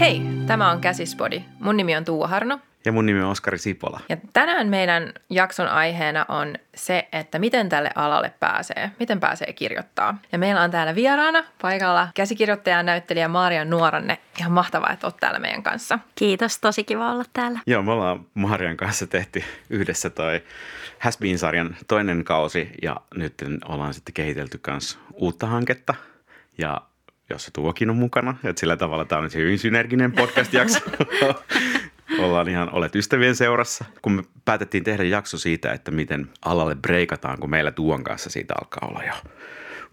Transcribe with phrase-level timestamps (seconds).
[0.00, 1.42] Hei, tämä on Käsispodi.
[1.60, 2.60] Mun nimi on Tuua Harno.
[2.84, 4.00] Ja mun nimi on Oskari Sipola.
[4.08, 10.18] Ja tänään meidän jakson aiheena on se, että miten tälle alalle pääsee, miten pääsee kirjoittaa.
[10.32, 14.18] Ja meillä on täällä vieraana paikalla käsikirjoittaja ja näyttelijä Maaria Nuoranne.
[14.40, 15.98] Ihan mahtavaa, että oot täällä meidän kanssa.
[16.14, 17.60] Kiitos, tosi kiva olla täällä.
[17.66, 20.42] Joo, me ollaan Marian kanssa tehty yhdessä toi
[20.98, 23.34] Has Been-sarjan toinen kausi ja nyt
[23.64, 25.94] ollaan sitten kehitelty myös uutta hanketta.
[26.58, 26.80] Ja
[27.30, 28.36] jossa Tuokin on mukana.
[28.44, 30.80] Että sillä tavalla tämä on hyvin synerginen podcast-jakso.
[32.18, 33.84] Ollaan ihan, olet ystävien seurassa.
[34.02, 38.54] Kun me päätettiin tehdä jakso siitä, että miten alalle breikataan, kun meillä Tuon kanssa siitä
[38.60, 39.12] alkaa olla jo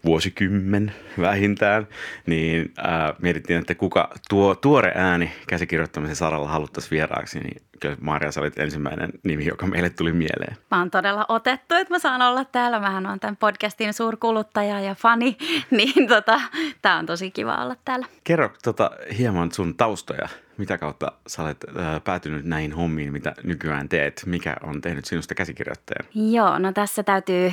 [0.06, 1.88] vuosikymmen vähintään,
[2.26, 8.32] niin ää, mietittiin, että kuka tuo tuore ääni käsikirjoittamisen saralla haluttaisiin vieraaksi, niin kyllä Maria,
[8.32, 10.56] sä olit ensimmäinen nimi, joka meille tuli mieleen.
[10.70, 12.80] Mä oon todella otettu, että mä saan olla täällä.
[12.80, 15.36] Mähän on tämän podcastin suurkuluttaja ja fani,
[15.70, 16.40] niin tota,
[16.82, 18.06] tää on tosi kiva olla täällä.
[18.24, 20.28] Kerro tota, hieman sun taustoja.
[20.56, 24.22] Mitä kautta sä olet äh, päätynyt näihin hommiin, mitä nykyään teet?
[24.26, 26.04] Mikä on tehnyt sinusta käsikirjoittajan?
[26.14, 27.52] Joo, no tässä täytyy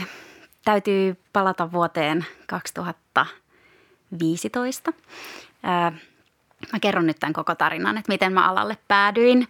[0.66, 4.94] täytyy palata vuoteen 2015.
[6.74, 9.48] Mä kerron nyt tämän koko tarinan, että miten mä alalle päädyin.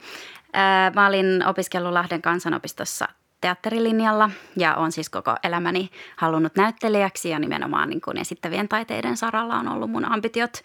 [0.95, 3.07] Mä olin opiskellut Lahden kansanopistossa
[3.43, 9.55] teatterilinjalla ja on siis koko elämäni halunnut näyttelijäksi ja nimenomaan niin kuin esittävien taiteiden saralla
[9.55, 10.61] on ollut mun ambitiot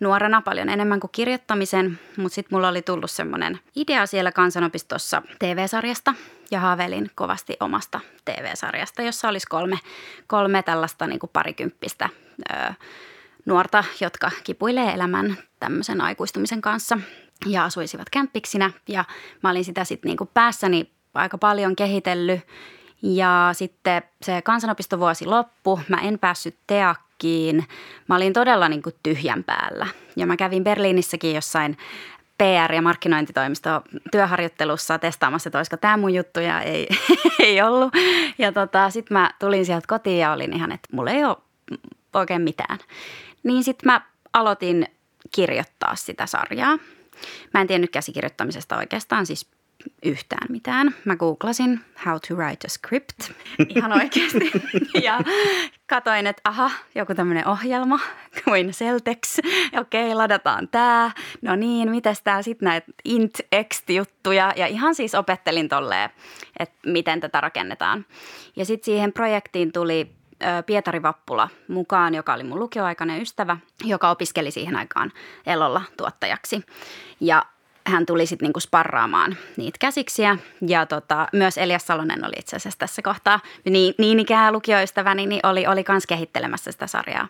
[0.00, 6.14] nuorena paljon enemmän kuin kirjoittamisen, mutta sitten mulla oli tullut semmoinen idea siellä kansanopistossa TV-sarjasta
[6.50, 9.78] ja haaveilin kovasti omasta TV-sarjasta, jossa olisi kolme,
[10.26, 12.08] kolme tällaista niin kuin parikymppistä
[12.50, 12.74] ö,
[13.46, 16.98] nuorta, jotka kipuilee elämän tämmöisen aikuistumisen kanssa
[17.46, 18.70] ja asuisivat kämppiksinä.
[18.88, 19.04] Ja
[19.42, 22.40] mä olin sitä sitten niin kuin päässäni aika paljon kehitellyt.
[23.02, 27.64] Ja sitten se kansanopistovuosi loppu, mä en päässyt teakkiin.
[28.08, 29.86] Mä olin todella niin kuin tyhjän päällä.
[30.16, 31.76] Ja mä kävin Berliinissäkin jossain
[32.42, 33.82] PR- ja markkinointitoimisto
[34.12, 36.88] työharjoittelussa testaamassa, että olisiko tämä mun juttu ja ei,
[37.38, 37.92] ei ollut.
[38.38, 41.36] Ja tota, sitten mä tulin sieltä kotiin ja olin ihan, että mulla ei ole
[42.14, 42.78] oikein mitään.
[43.42, 44.00] Niin sitten mä
[44.32, 44.86] aloitin
[45.34, 46.78] kirjoittaa sitä sarjaa.
[47.54, 49.46] Mä en tiennyt käsikirjoittamisesta oikeastaan siis
[50.02, 50.94] yhtään mitään.
[51.04, 53.32] Mä googlasin how to write a script
[53.68, 54.52] ihan oikeasti
[55.04, 55.20] ja
[55.86, 57.98] katoin, että aha, joku tämmöinen ohjelma
[58.44, 59.38] kuin Celtex.
[59.80, 61.10] Okei, okay, ladataan tämä.
[61.42, 66.10] No niin, mitäs tää sitten näitä int ext juttuja ja ihan siis opettelin tolleen,
[66.58, 68.06] että miten tätä rakennetaan.
[68.56, 70.12] Ja sitten siihen projektiin tuli
[70.66, 75.12] Pietari Vappula mukaan, joka oli mun lukioaikainen ystävä, joka opiskeli siihen aikaan
[75.46, 76.62] Elolla tuottajaksi.
[77.20, 77.46] Ja
[77.86, 80.38] hän tuli sitten niinku sparraamaan niitä käsiksiä.
[80.66, 83.40] Ja tota, myös Elias Salonen oli itse asiassa tässä kohtaa.
[83.64, 87.28] Niin, niin ikään lukioystäväni niin oli, oli kans kehittelemässä sitä sarjaa.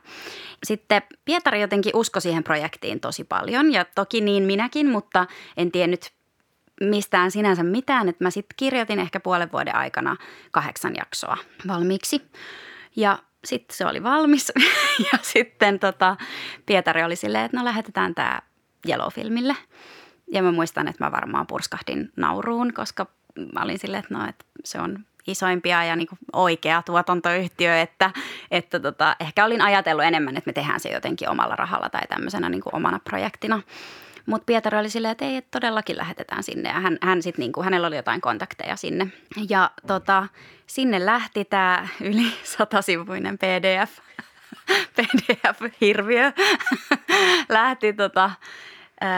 [0.64, 5.26] Sitten Pietari jotenkin usko siihen projektiin tosi paljon ja toki niin minäkin, mutta
[5.56, 6.12] en tiennyt
[6.80, 8.08] mistään sinänsä mitään.
[8.08, 10.16] Että mä sitten kirjoitin ehkä puolen vuoden aikana
[10.50, 11.36] kahdeksan jaksoa
[11.69, 12.22] valmiiksi.
[12.96, 14.52] Ja sitten se oli valmis
[15.12, 16.16] ja sitten tota,
[16.66, 18.40] Pietari oli silleen, että no lähetetään tämä
[18.88, 19.56] Yellow-filmille–
[20.32, 23.06] ja mä muistan, että mä varmaan purskahdin nauruun, koska
[23.54, 28.10] mä olin silleen, että no, että se on isoimpia ja niin kuin oikea tuotantoyhtiö, että,
[28.50, 32.48] että tota, ehkä olin ajatellut enemmän, että me tehdään se jotenkin omalla rahalla tai tämmöisenä
[32.48, 33.62] niin kuin omana projektina.
[34.26, 36.69] Mutta Pietari oli silleen, että ei, että todellakin lähetetään sinne.
[36.69, 39.06] Ja hän, hän sit niinku, hänellä oli jotain kontakteja sinne.
[39.49, 40.26] Ja tota,
[40.66, 43.99] sinne lähti tämä yli satasivuinen PDF,
[44.97, 46.32] PDF-hirviö.
[47.49, 48.31] lähti tota,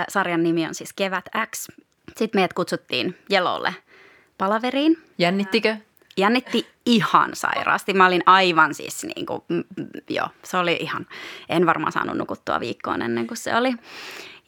[0.09, 1.69] sarjan nimi on siis Kevät X.
[2.17, 3.75] Sitten meidät kutsuttiin Jelolle
[4.39, 5.03] palaveriin.
[5.19, 5.77] Jännittikö?
[6.17, 7.93] Jännitti ihan sairaasti.
[7.93, 9.43] Mä olin aivan siis niin kuin,
[10.11, 11.07] joo, se oli ihan,
[11.49, 13.75] en varmaan saanut nukuttua viikkoon ennen kuin se oli.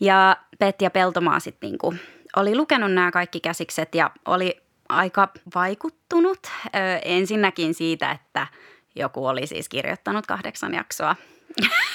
[0.01, 2.01] Ja Petti ja Peltomaa sitten niin kuin,
[2.37, 6.39] oli lukenut nämä kaikki käsikset ja oli aika vaikuttunut.
[6.67, 6.69] Ö,
[7.05, 8.47] ensinnäkin siitä, että
[8.95, 11.17] joku oli siis kirjoittanut kahdeksan jaksoa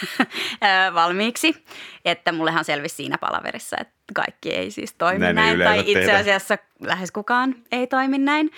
[0.93, 1.65] valmiiksi.
[2.05, 5.35] Että mullehan selvisi siinä palaverissa, että kaikki ei siis toimi näin.
[5.35, 6.17] näin tai itse tehdä.
[6.17, 8.51] asiassa lähes kukaan ei toimi näin.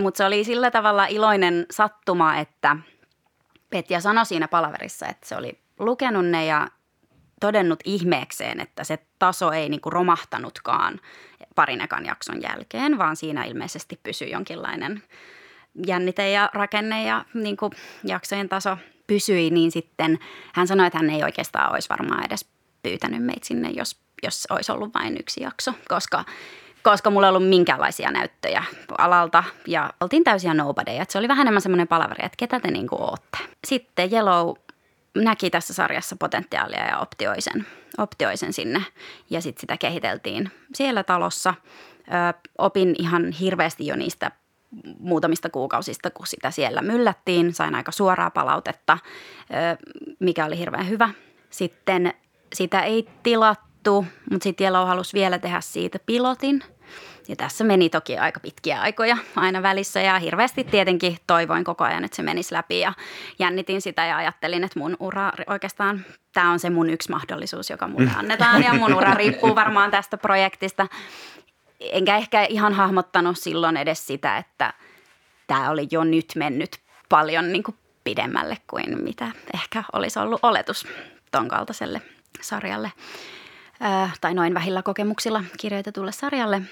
[0.00, 2.76] Mutta se oli sillä tavalla iloinen sattuma, että
[3.70, 6.68] Petja sanoi siinä palaverissa, että se oli lukenut ne ja
[7.40, 11.00] todennut ihmeekseen, että se taso ei niinku romahtanutkaan
[11.54, 15.02] parin ekan jakson jälkeen, vaan siinä ilmeisesti pysyi jonkinlainen
[15.86, 17.70] jännite ja rakenne ja niinku
[18.04, 20.18] jaksojen taso pysyi, niin sitten
[20.54, 22.46] hän sanoi, että hän ei oikeastaan olisi varmaan edes
[22.82, 26.24] pyytänyt meitä sinne, jos, jos olisi ollut vain yksi jakso, koska
[26.90, 28.64] koska mulla ei ollut minkäänlaisia näyttöjä
[28.98, 31.04] alalta ja oltiin täysiä nobodyja.
[31.08, 33.38] Se oli vähän enemmän semmoinen palaveri, että ketä te niinku ootte.
[33.66, 34.54] Sitten Yellow
[35.16, 37.66] näki tässä sarjassa potentiaalia ja optioisen,
[37.98, 38.82] optioisen sinne.
[39.30, 41.54] Ja sitten sitä kehiteltiin siellä talossa.
[41.98, 44.30] Ö, opin ihan hirveästi jo niistä
[44.98, 47.54] muutamista kuukausista, kun sitä siellä myllättiin.
[47.54, 48.98] Sain aika suoraa palautetta,
[50.18, 51.10] mikä oli hirveän hyvä.
[51.50, 52.14] Sitten
[52.54, 56.62] sitä ei tilattu, mutta sitten Yellow halusi vielä tehdä siitä pilotin.
[57.28, 62.04] Ja tässä meni toki aika pitkiä aikoja aina välissä ja hirveästi tietenkin toivoin koko ajan,
[62.04, 62.92] että se menisi läpi ja
[63.38, 67.88] jännitin sitä ja ajattelin, että mun ura oikeastaan, tämä on se mun yksi mahdollisuus, joka
[67.88, 70.86] mulle annetaan ja mun ura riippuu varmaan tästä projektista
[71.80, 74.74] enkä ehkä ihan hahmottanut silloin edes sitä, että
[75.46, 76.78] tämä oli jo nyt mennyt
[77.08, 80.86] paljon niin kuin pidemmälle kuin mitä ehkä olisi ollut oletus
[81.30, 82.02] ton kaltaiselle
[82.40, 82.92] sarjalle.
[83.82, 86.62] Ö, tai noin vähillä kokemuksilla kirjoitetulle sarjalle.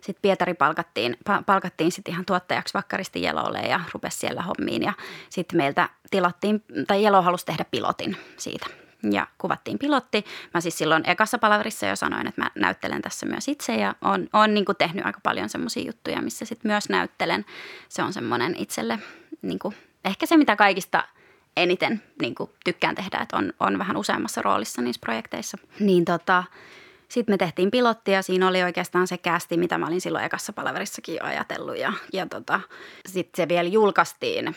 [0.00, 1.16] Sitten Pietari palkattiin,
[1.46, 4.82] palkattiin sitten ihan tuottajaksi vakkaristi Jelolle ja rupesi siellä hommiin.
[4.82, 4.92] Ja
[5.30, 8.66] sitten meiltä tilattiin, tai Jelo halusi tehdä pilotin siitä–
[9.10, 10.24] ja kuvattiin pilotti.
[10.54, 14.28] Mä siis silloin ekassa palaverissa jo sanoin, että mä näyttelen tässä myös itse ja on,
[14.32, 17.44] on niin kuin tehnyt aika paljon semmoisia juttuja, missä sitten myös näyttelen.
[17.88, 18.98] Se on semmoinen itselle
[19.42, 21.04] niin kuin, ehkä se, mitä kaikista
[21.56, 25.58] eniten niin kuin tykkään tehdä, että on, on vähän useammassa roolissa niissä projekteissa.
[25.80, 26.44] Niin tota,
[27.08, 31.14] sitten me tehtiin pilottia, siinä oli oikeastaan se kästi, mitä mä olin silloin ekassa palaverissakin
[31.14, 32.60] jo ajatellut ja, ja tota,
[33.06, 34.56] sitten se vielä julkaistiin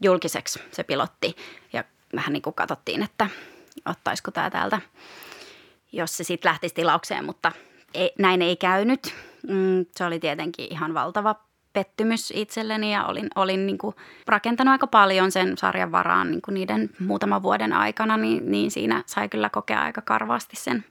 [0.00, 1.36] julkiseksi se pilotti
[1.72, 1.84] ja
[2.14, 3.28] vähän niin kuin katsottiin, että
[3.86, 4.80] ottaisiko tämä täältä,
[5.92, 7.52] jos se sitten lähtisi tilaukseen, mutta
[7.94, 9.14] ei, näin ei käynyt.
[9.48, 11.34] Mm, se oli tietenkin ihan valtava
[11.72, 13.96] pettymys itselleni ja olin, olin niin kuin
[14.26, 19.02] rakentanut aika paljon sen sarjan varaan niin kuin niiden muutaman vuoden aikana, niin, niin siinä
[19.06, 20.84] sai kyllä kokea aika karvaasti sen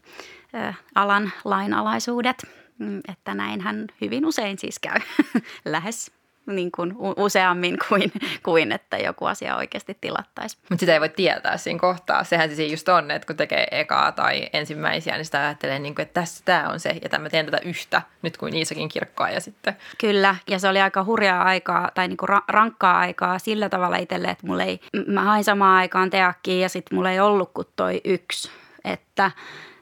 [0.56, 2.38] ö, alan lainalaisuudet,
[2.78, 5.00] mm, että näinhän hyvin usein siis käy
[5.66, 6.12] lähes
[6.46, 8.12] niin kuin useammin kuin,
[8.44, 10.64] kuin että joku asia oikeasti tilattaisiin.
[10.70, 12.24] Mutta sitä ei voi tietää siinä kohtaa.
[12.24, 15.96] Sehän se siinä just on, että kun tekee ekaa tai ensimmäisiä, niin sitä ajattelee, niin
[15.96, 19.30] kuin, että tässä tämä on se, ja mä teen tätä yhtä nyt kuin Iisakin kirkkoa
[19.30, 19.78] ja sitten.
[19.98, 24.28] Kyllä, ja se oli aika hurjaa aikaa tai niin kuin rankkaa aikaa sillä tavalla itselle,
[24.28, 28.02] että mulla ei, mä hain samaan aikaan teakkiin ja sitten mulla ei ollut kuin toi
[28.04, 28.52] yksi,
[28.84, 29.32] että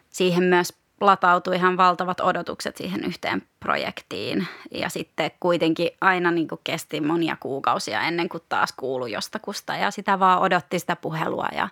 [0.09, 4.47] siihen myös latautui ihan valtavat odotukset siihen yhteen projektiin.
[4.71, 9.91] Ja sitten kuitenkin aina niin kuin kesti monia kuukausia ennen kuin taas kuului jostakusta ja
[9.91, 11.47] sitä vaan odotti sitä puhelua.
[11.55, 11.69] Ja,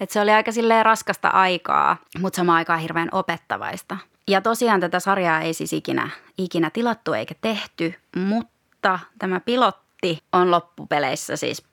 [0.00, 3.96] että se oli aika silleen raskasta aikaa, mutta samaan aikaan hirveän opettavaista.
[4.28, 10.50] Ja tosiaan tätä sarjaa ei siis ikinä, ikinä tilattu eikä tehty, mutta tämä pilotti on
[10.50, 11.64] loppupeleissä siis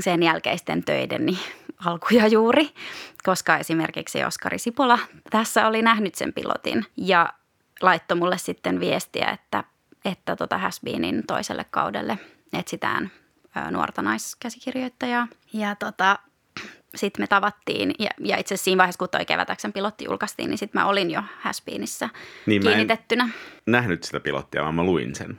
[0.00, 1.38] sen jälkeisten töideni
[1.86, 2.70] alkuja juuri,
[3.24, 4.98] koska esimerkiksi Oskari Sipola
[5.30, 7.32] tässä oli nähnyt sen pilotin ja
[7.82, 9.64] laittoi mulle sitten viestiä, että,
[10.04, 12.18] että tota Hasbeenin toiselle kaudelle
[12.52, 13.10] etsitään
[13.70, 15.28] nuorta naiskäsikirjoittajaa.
[15.52, 16.18] Ja tota,
[16.94, 20.58] sitten me tavattiin, ja, ja itse asiassa siinä vaiheessa, kun toi kevätäksen pilotti julkaistiin, niin
[20.58, 22.08] sitten mä olin jo Hasbeenissä
[22.46, 23.28] niin kiinnitettynä.
[23.66, 25.38] nähnyt sitä pilottia, vaan mä luin sen.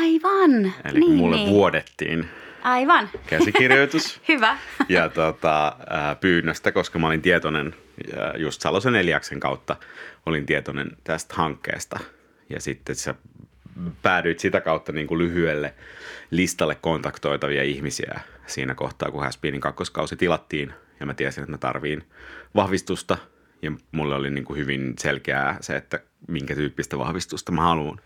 [0.00, 0.72] Aivan.
[0.84, 1.50] Eli niin, mulle niin.
[1.50, 2.28] vuodettiin
[2.62, 3.10] Aivan.
[3.26, 4.20] käsikirjoitus.
[4.28, 4.58] Hyvä.
[4.88, 5.76] ja tota,
[6.20, 7.74] pyynnöstä, koska mä olin tietoinen
[8.36, 9.76] just Salosen Eliaksen kautta
[10.26, 12.00] olin tietoinen tästä hankkeesta.
[12.50, 13.14] Ja sitten sä
[14.02, 15.74] päädyit sitä kautta niin kuin lyhyelle
[16.30, 20.72] listalle kontaktoitavia ihmisiä siinä kohtaa, kun Haspinin kakkoskausi tilattiin.
[21.00, 22.04] Ja mä tiesin, että mä tarviin
[22.54, 23.18] vahvistusta.
[23.62, 28.00] Ja mulle oli niin kuin hyvin selkeää se, että minkä tyyppistä vahvistusta mä haluan.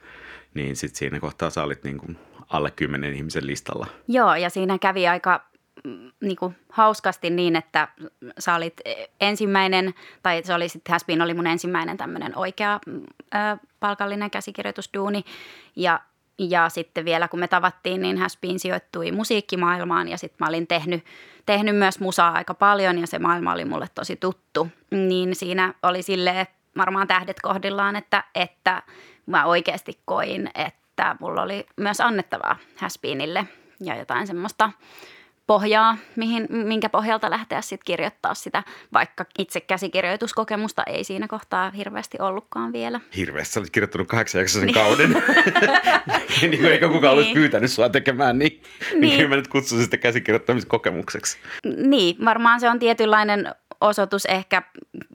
[0.55, 2.19] Niin sitten siinä kohtaa sä olit niin kuin
[2.53, 3.87] alle kymmenen ihmisen listalla.
[4.09, 5.45] Joo, ja siinä kävi aika
[5.85, 7.89] mm, niin kuin hauskasti niin, että
[8.39, 8.81] sä olit
[9.21, 13.39] ensimmäinen, tai se oli sitten Haspin oli mun ensimmäinen tämmöinen oikea ö,
[13.81, 15.25] palkallinen käsikirjoitusduuni.
[15.77, 16.01] Ja,
[16.39, 21.05] ja sitten vielä kun me tavattiin, niin Haspin sijoittui musiikkimaailmaan ja sitten mä olin tehnyt,
[21.47, 24.69] tehnyt myös musaa aika paljon ja se maailma oli mulle tosi tuttu.
[24.91, 28.83] Niin siinä oli silleen varmaan tähdet kohdillaan, että, että
[29.27, 33.45] mä oikeasti koin, että että mulla oli myös annettavaa Haspinille
[33.81, 34.71] ja jotain semmoista
[35.47, 42.19] pohjaa, mihin, minkä pohjalta lähteä sitten kirjoittaa sitä, vaikka itse käsikirjoituskokemusta ei siinä kohtaa hirveästi
[42.21, 43.01] ollutkaan vielä.
[43.17, 44.75] Hirveästi, sä olit kirjoittanut kahdeksan niin.
[44.75, 45.11] kauden,
[46.51, 47.19] niin eikä kukaan niin.
[47.19, 49.01] olisi pyytänyt sua tekemään, niin, niin.
[49.01, 51.39] niin mä nyt kutsuisin sitä käsikirjoittamiskokemukseksi.
[51.77, 54.63] Niin, varmaan se on tietynlainen osoitus ehkä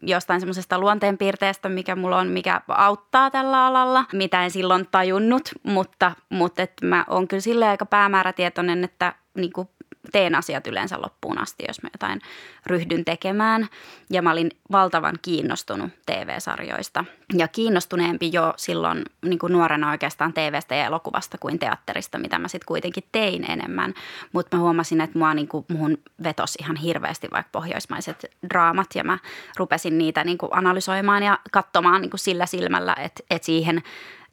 [0.01, 6.11] jostain semmoisesta luonteenpiirteestä, mikä mulla on, mikä auttaa tällä alalla, mitä en silloin tajunnut, mutta,
[6.29, 9.69] mutta et mä oon kyllä silleen aika päämäärätietoinen, että niin kuin
[10.11, 12.21] teen asiat yleensä loppuun asti, jos mä jotain
[12.65, 13.67] ryhdyn tekemään.
[14.09, 20.75] Ja mä olin valtavan kiinnostunut TV-sarjoista ja kiinnostuneempi jo silloin niin kuin nuorena oikeastaan TVstä
[20.75, 23.93] ja elokuvasta kuin teatterista, mitä mä sitten kuitenkin tein enemmän.
[24.33, 29.03] Mutta mä huomasin, että mua niin kuin, muhun vetosi ihan hirveästi vaikka pohjoismaiset draamat ja
[29.03, 29.17] mä
[29.57, 33.83] rupesin niitä niin kuin analysoimaan ja katsomaan niin kuin sillä silmällä, että, että siihen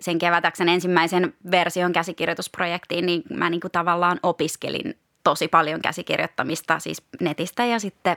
[0.00, 7.02] sen kevätäksen ensimmäisen version käsikirjoitusprojektiin, niin mä niin kuin tavallaan opiskelin tosi paljon käsikirjoittamista siis
[7.20, 8.16] netistä ja sitten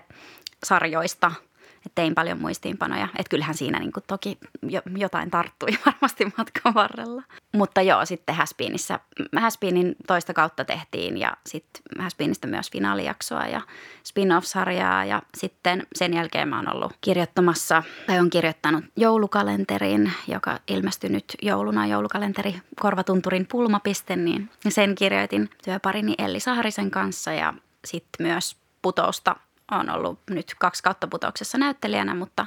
[0.64, 1.32] sarjoista–
[1.88, 3.08] et tein paljon muistiinpanoja.
[3.18, 7.24] Että kyllähän siinä niin toki jo, jotain tarttui varmasti matkan varrella.
[7.54, 9.00] Mutta joo, sitten Häspiinissä,
[9.36, 13.62] Häspiinin toista kautta tehtiin ja sitten Häspiinistä myös finaalijaksoa ja
[14.04, 15.06] spin-off-sarjaa.
[15.06, 21.26] Ja sitten sen jälkeen mä oon ollut kirjoittamassa tai on kirjoittanut joulukalenterin, joka ilmestyi nyt
[21.42, 27.54] jouluna joulukalenteri Korvatunturin pulmapiste, niin sen kirjoitin työparini Elli Saharisen kanssa ja
[27.86, 29.36] sitten myös putousta
[29.72, 32.46] olen ollut nyt kaksi kautta putouksessa näyttelijänä, mutta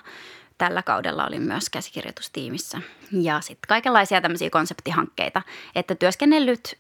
[0.59, 2.79] tällä kaudella olin myös käsikirjoitustiimissä.
[3.13, 5.43] Ja sitten kaikenlaisia tämmöisiä konseptihankkeita,
[5.75, 6.79] että työskennellyt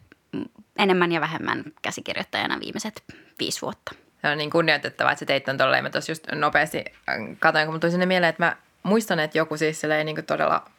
[0.79, 3.05] enemmän ja vähemmän käsikirjoittajana viimeiset
[3.39, 3.95] viisi vuotta.
[4.21, 5.85] Se on niin kunnioitettavaa, että sä teit ton tolleen.
[5.85, 9.57] Mä tuossa just nopeasti äh, katsoin, kun tuli sinne mieleen, että mä muistan, että joku
[9.57, 10.71] siis niin todella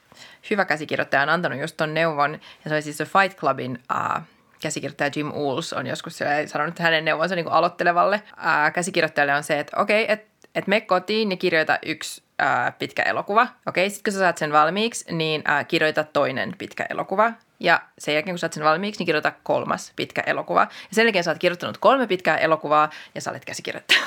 [0.50, 2.32] hyvä käsikirjoittaja on antanut just ton neuvon.
[2.34, 4.22] Ja se oli siis se Fight Clubin uh,
[4.62, 9.60] käsikirjoittaja Jim Ools on joskus sanonut hänen neuvonsa niin kuin aloittelevalle ää, käsikirjoittajalle on se,
[9.60, 13.42] että okei, okay, että et me kotiin ja kirjoita yksi ää, pitkä elokuva.
[13.42, 17.34] Okei, okay, sitten kun sä saat sen valmiiksi, niin ää, kirjoita toinen pitkä elokuva.
[17.60, 20.62] Ja sen jälkeen, kun saat sen valmiiksi, niin kirjoita kolmas pitkä elokuva.
[20.62, 24.00] Ja sen jälkeen sä oot kirjoittanut kolme pitkää elokuvaa ja sä olet käsikirjoittaja.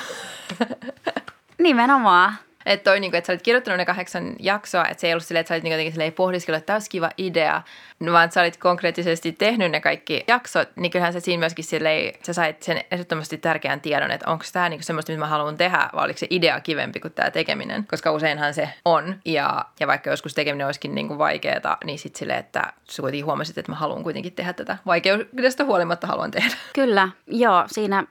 [1.57, 2.35] Nimenomaan.
[2.65, 5.41] Että toi, niin että sä olit kirjoittanut ne kahdeksan jaksoa, että se ei ollut silleen,
[5.41, 7.61] että sä olit niin jotenkin pohdiskellut, että tämä olisi kiva idea,
[7.99, 12.13] no, vaan sä olit konkreettisesti tehnyt ne kaikki jaksot, niin kyllähän se siinä myöskin silleen,
[12.23, 15.89] sä sait sen ehdottomasti tärkeän tiedon, että onko tämä niin semmoista, mitä mä haluan tehdä,
[15.93, 20.09] vai oliko se idea kivempi kuin tämä tekeminen, koska useinhan se on, ja, ja vaikka
[20.09, 23.75] joskus tekeminen olisikin niin kuin vaikeaa, niin sitten silleen, että sä kuitenkin huomasit, että mä
[23.75, 24.77] haluan kuitenkin tehdä tätä.
[24.85, 26.55] Vaikeudesta huolimatta haluan tehdä.
[26.73, 28.03] Kyllä, joo, siinä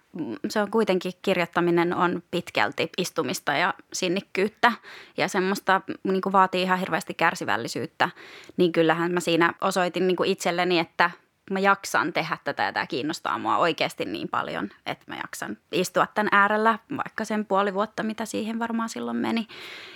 [0.48, 4.72] se on kuitenkin, kirjoittaminen on pitkälti istumista ja sinnikkyyttä
[5.16, 8.10] ja semmoista niin kuin vaatii ihan hirveästi kärsivällisyyttä,
[8.56, 11.10] niin kyllähän mä siinä osoitin niin kuin itselleni, että
[11.50, 16.06] mä jaksan tehdä tätä ja tämä kiinnostaa mua oikeasti niin paljon, että mä jaksan istua
[16.06, 19.46] tämän äärellä vaikka sen puoli vuotta, mitä siihen varmaan silloin meni.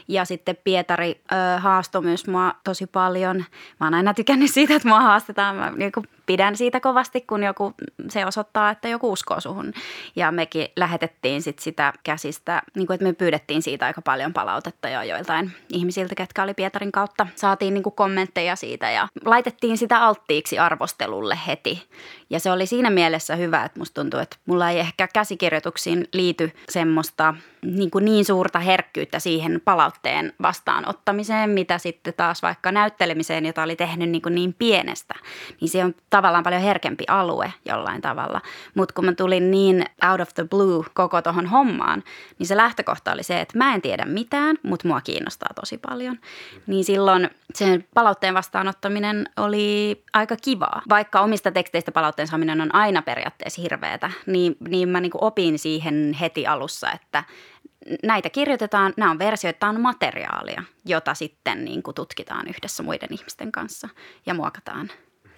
[0.09, 3.45] Ja sitten Pietari ö, haastoi myös mua tosi paljon.
[3.81, 5.57] Mä oon aina tykännyt siitä, että mua haastetaan.
[5.57, 5.93] Mä niin
[6.29, 7.73] pidän siitä kovasti, kun joku,
[8.09, 9.73] se osoittaa, että joku uskoo suhun.
[10.17, 14.89] Ja mekin lähetettiin sit sitä käsistä, niin kuin, että me pyydettiin siitä aika paljon palautetta
[14.89, 17.27] jo joiltain ihmisiltä, ketkä oli Pietarin kautta.
[17.35, 21.89] Saatiin niin kuin kommentteja siitä ja laitettiin sitä alttiiksi arvostelulle heti.
[22.31, 26.53] Ja se oli siinä mielessä hyvä, että musta tuntuu, että mulla ei ehkä käsikirjoituksiin liity
[26.69, 33.63] semmoista niin, kuin niin suurta herkkyyttä siihen palautteen vastaanottamiseen, mitä sitten taas vaikka näyttelemiseen, jota
[33.63, 35.15] oli tehnyt niin, kuin niin pienestä.
[35.61, 38.41] Niin se on tavallaan paljon herkempi alue jollain tavalla.
[38.75, 42.03] Mutta kun mä tulin niin out of the blue koko tuohon hommaan,
[42.39, 46.19] niin se lähtökohta oli se, että mä en tiedä mitään, mutta mua kiinnostaa tosi paljon.
[46.67, 50.83] Niin silloin sen palautteen vastaanottaminen oli aika kivaa.
[50.89, 56.17] Vaikka omista teksteistä palautteen saaminen on aina periaatteessa hirveätä, niin, niin mä niin opin siihen
[56.21, 57.25] heti alussa, että
[58.03, 63.53] näitä kirjoitetaan, nämä on versioita, on materiaalia, jota sitten niin kuin tutkitaan yhdessä muiden ihmisten
[63.53, 63.89] kanssa
[64.27, 64.91] ja muokataan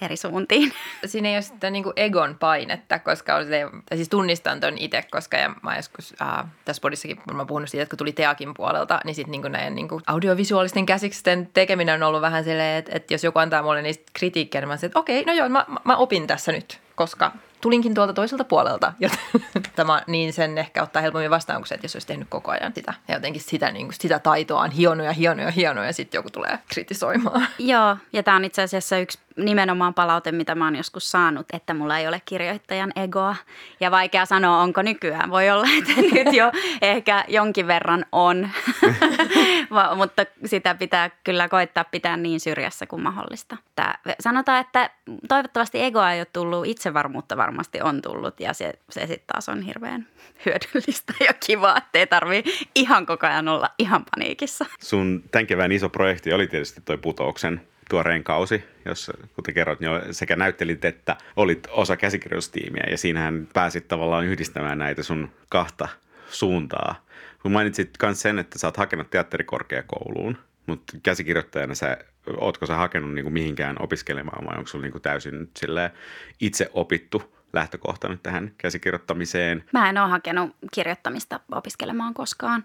[0.03, 0.73] eri suuntiin.
[1.07, 5.05] Siinä ei ole sitä niin egon painetta, koska on se, tai siis tunnistan ton itse,
[5.11, 9.01] koska ja mä joskus äh, tässä podissakin mä puhunut siitä, että kun tuli Teakin puolelta,
[9.05, 13.25] niin sitten niin näiden niin audiovisuaalisten käsiksten tekeminen on ollut vähän silleen, että, että jos
[13.25, 16.53] joku antaa mulle niistä kritiikkiä, niin mä että okei, no joo, mä, mä opin tässä
[16.53, 21.69] nyt, koska tulinkin tuolta toiselta puolelta, joten tämä niin sen ehkä ottaa helpommin vastaan, kuin
[21.69, 22.95] se, että jos olisi tehnyt koko ajan sitä.
[23.09, 26.59] Ja jotenkin sitä, niin kuin, sitä taitoa on hienoja, hienoja, hienoja, ja sitten joku tulee
[26.69, 27.47] kritisoimaan.
[27.59, 31.75] Joo, ja tämä on itse asiassa yksi nimenomaan palaute, mitä mä oon joskus saanut, että
[31.75, 33.37] mulla ei ole kirjoittajan egoa.
[33.81, 35.31] Ja vaikea sanoa, onko nykyään.
[35.31, 38.49] Voi olla, että nyt jo ehkä jonkin verran on,
[39.97, 43.57] mutta sitä pitää kyllä koittaa pitää niin syrjässä kuin mahdollista.
[43.77, 44.91] Tää, sanotaan, että
[45.29, 49.63] toivottavasti egoa ei ole tullut, itsevarmuutta varmasti on tullut ja se, se sitten taas on
[49.63, 50.07] hirveän
[50.47, 52.45] hyödyllistä ja kivaa, ettei tarvii
[52.75, 54.67] ihan koko ajan olla ihan paniikissa.
[54.81, 59.91] Sun tämän kevään iso projekti oli tietysti toi putouksen tuoreen kausi, jossa kuten kerroit, niin
[60.11, 65.89] sekä näyttelit että olit osa käsikirjoitustiimiä ja siinähän pääsit tavallaan yhdistämään näitä sun kahta
[66.31, 67.05] suuntaa.
[67.43, 71.99] Kun mainitsit myös sen, että sä oot hakenut teatterikorkeakouluun, mutta käsikirjoittajana sä,
[72.37, 75.51] ootko sä hakenut niin kuin mihinkään opiskelemaan vai onko sulla niin kuin täysin
[76.41, 79.65] itse opittu lähtökohta nyt tähän käsikirjoittamiseen?
[79.73, 82.63] Mä en ole hakenut kirjoittamista opiskelemaan koskaan.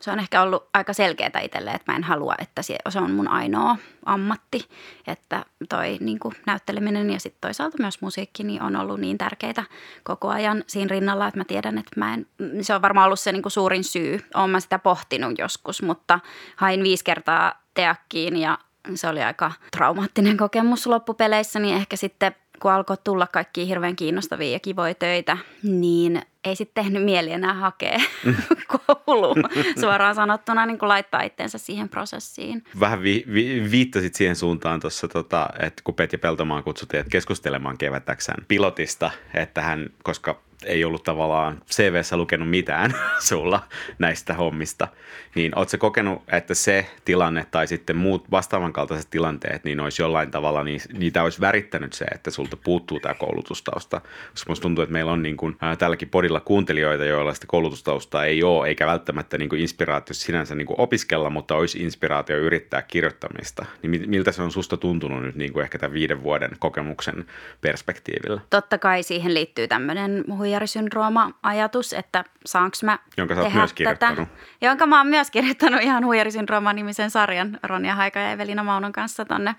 [0.00, 3.28] Se on ehkä ollut aika selkeää itselle, että mä en halua, että se on mun
[3.28, 4.68] ainoa ammatti.
[5.06, 9.64] Että toi niin kuin näytteleminen ja sitten toisaalta myös musiikki niin on ollut niin tärkeitä
[10.02, 12.26] koko ajan siinä rinnalla, että mä tiedän, että mä en,
[12.62, 14.20] se on varmaan ollut se niin kuin suurin syy.
[14.34, 16.20] Olen mä sitä pohtinut joskus, mutta
[16.56, 18.58] hain viisi kertaa teakkiin ja
[18.94, 24.52] se oli aika traumaattinen kokemus loppupeleissä, niin ehkä sitten kun alkoi tulla kaikki hirveän kiinnostavia
[24.52, 27.98] ja kivoja töitä, niin ei sitten tehnyt mieli enää hakea
[29.06, 29.36] kouluun
[29.80, 32.64] suoraan sanottuna niin kuin laittaa itsensä siihen prosessiin.
[32.80, 38.44] Vähän vi- vi- viittasit siihen suuntaan tuossa, tota, että kun Petja Peltomaan kutsuttiin keskustelemaan kevätäksään
[38.48, 42.94] pilotista, että hän, koska ei ollut tavallaan CVssä lukenut mitään
[43.28, 43.62] sulla
[43.98, 44.88] näistä hommista,
[45.34, 50.30] niin ootko kokenut, että se tilanne tai sitten muut vastaavan kaltaiset tilanteet, niin olisi jollain
[50.30, 54.00] tavalla, niin niitä olisi värittänyt se, että sulta puuttuu tämä koulutustausta.
[54.30, 58.42] Koska tuntuu, että meillä on niin kuin, ää, tälläkin podilla kuuntelijoita, joilla sitä koulutustaustaa ei
[58.42, 63.66] ole, eikä välttämättä niin kuin inspiraatio sinänsä niin kuin opiskella, mutta olisi inspiraatio yrittää kirjoittamista.
[63.82, 67.26] Niin miltä se on susta tuntunut nyt niin kuin ehkä tämän viiden vuoden kokemuksen
[67.60, 68.40] perspektiivillä?
[68.50, 73.76] Totta kai siihen liittyy tämmöinen huijarisyndrooma-ajatus, että saanko mä Jonka sä tehdä myös tätä.
[73.76, 74.28] kirjoittanut.
[74.60, 79.54] Jonka mä oon myös kirjoittanut ihan huijarisyndrooma-nimisen sarjan Ronja Haika ja Evelina Maunon kanssa tonne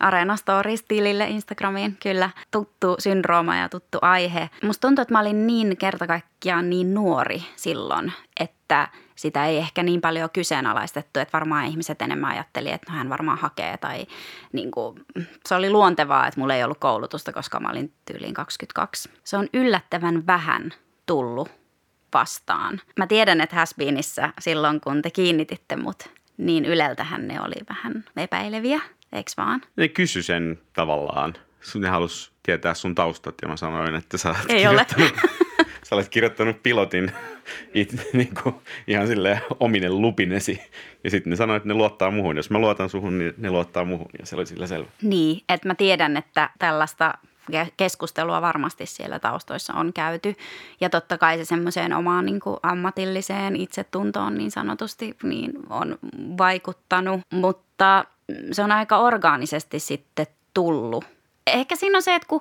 [0.00, 1.96] Areena Stories-tilille Instagramiin.
[2.02, 4.50] Kyllä tuttu syndrooma ja tuttu aihe.
[4.62, 6.06] Musta tuntuu, että mä olin niin kerta
[6.46, 12.30] kaikkiaan niin nuori silloin, että sitä ei ehkä niin paljon kyseenalaistettu, että varmaan ihmiset enemmän
[12.30, 14.06] ajatteli, että no hän varmaan hakee tai
[14.52, 15.00] niin kuin,
[15.48, 19.10] se oli luontevaa, että mulla ei ollut koulutusta, koska mä olin tyyliin 22.
[19.24, 20.74] Se on yllättävän vähän
[21.06, 21.48] tullut
[22.14, 22.80] vastaan.
[22.98, 28.80] Mä tiedän, että Hasbeenissä silloin, kun te kiinnititte mut, niin Yleltähän ne oli vähän epäileviä,
[29.12, 29.62] eikö vaan?
[29.76, 31.34] Ne kysy sen tavallaan.
[31.74, 34.86] Ne halus tietää sun taustat ja mä sanoin, että sä olet Ei ole.
[35.88, 37.12] Sä olet kirjoittanut pilotin
[37.74, 38.54] it, niin kuin,
[38.86, 40.62] ihan sille ominen lupinesi.
[41.04, 42.36] Ja sitten ne sanoi, että ne luottaa muhun.
[42.36, 44.06] Jos mä luotan suhun, niin ne luottaa muhun.
[44.18, 44.88] Ja se oli sillä selvä.
[45.02, 47.14] Niin, että mä tiedän, että tällaista
[47.52, 50.34] ke- keskustelua varmasti siellä taustoissa on käyty.
[50.80, 55.98] Ja totta kai se semmoiseen omaan niin kuin ammatilliseen itsetuntoon niin sanotusti niin on
[56.38, 58.04] vaikuttanut, mutta
[58.52, 61.15] se on aika orgaanisesti sitten tullut.
[61.46, 62.40] Ehkä siinä on se, että kun,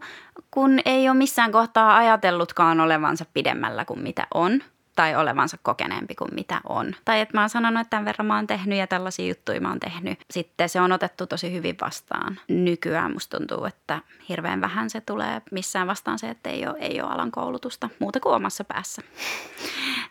[0.51, 4.61] kun ei ole missään kohtaa ajatellutkaan olevansa pidemmällä kuin mitä on–
[4.95, 6.95] tai olevansa kokeneempi kuin mitä on.
[7.05, 9.69] Tai että mä oon sanonut, että tämän verran mä oon tehnyt ja tällaisia juttuja mä
[9.69, 10.19] oon tehnyt.
[10.31, 12.39] Sitten se on otettu tosi hyvin vastaan.
[12.47, 17.01] Nykyään musta tuntuu, että hirveän vähän se tulee missään vastaan se, että ei ole, ei
[17.01, 19.01] ole alan koulutusta muuta kuin omassa päässä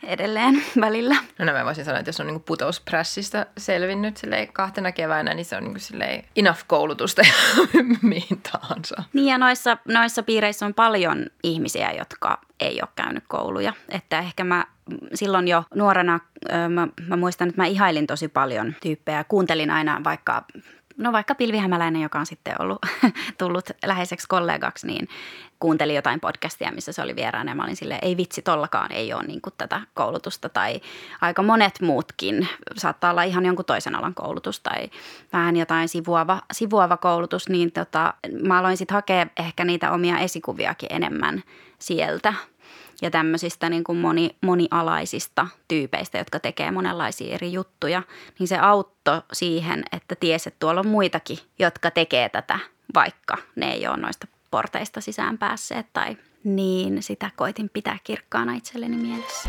[0.03, 1.17] edelleen välillä.
[1.39, 4.21] No, no mä voisin sanoa, että jos on niin putousprässistä selvinnyt
[4.53, 7.23] kahtena keväänä, niin se on niin silleen enough koulutusta
[8.03, 9.03] mihin tahansa.
[9.13, 13.73] Niin ja noissa, noissa piireissä on paljon ihmisiä, jotka ei ole käynyt kouluja.
[13.89, 14.67] Että ehkä mä
[15.15, 16.21] silloin jo nuorena,
[16.69, 19.25] mä, mä muistan, että mä ihailin tosi paljon tyyppejä.
[19.25, 20.45] Kuuntelin aina vaikka
[20.97, 22.79] no vaikka Pilvi Hämäläinen, joka on sitten ollut
[23.39, 25.09] tullut läheiseksi kollegaksi, niin
[25.61, 29.13] kuuntelin jotain podcastia, missä se oli vieraana ja mä olin silleen, ei vitsi, tollakaan ei
[29.13, 30.81] ole niin kuin tätä koulutusta tai
[31.21, 32.49] aika monet muutkin.
[32.77, 34.91] Saattaa olla ihan jonkun toisen alan koulutus tai
[35.33, 40.89] vähän jotain sivuava, sivuava koulutus, niin tota, mä aloin sitten hakea ehkä niitä omia esikuviakin
[40.93, 41.43] enemmän
[41.79, 42.35] sieltä
[43.05, 48.03] ja tämmöisistä niin kuin moni, monialaisista tyypeistä, jotka tekee monenlaisia eri juttuja,
[48.39, 52.59] niin se auttoi siihen, että tiesi, että tuolla on muitakin, jotka tekee tätä,
[52.95, 58.97] vaikka ne ei ole noista porteista sisään päässeet tai niin sitä koitin pitää kirkkaana itselleni
[58.97, 59.49] mielessä.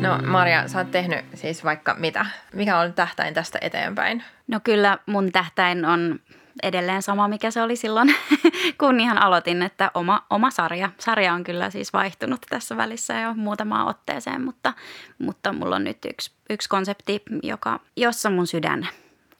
[0.00, 2.26] No Maria, sä oot tehnyt siis vaikka mitä.
[2.52, 4.24] Mikä on tähtäin tästä eteenpäin?
[4.48, 6.20] No kyllä mun tähtäin on
[6.62, 8.14] edelleen sama, mikä se oli silloin,
[8.80, 10.90] kun ihan aloitin, että oma, oma sarja.
[10.98, 14.72] Sarja on kyllä siis vaihtunut tässä välissä jo muutamaan otteeseen, mutta,
[15.18, 18.88] mutta mulla on nyt yksi, yksi konsepti, joka, jossa mun sydän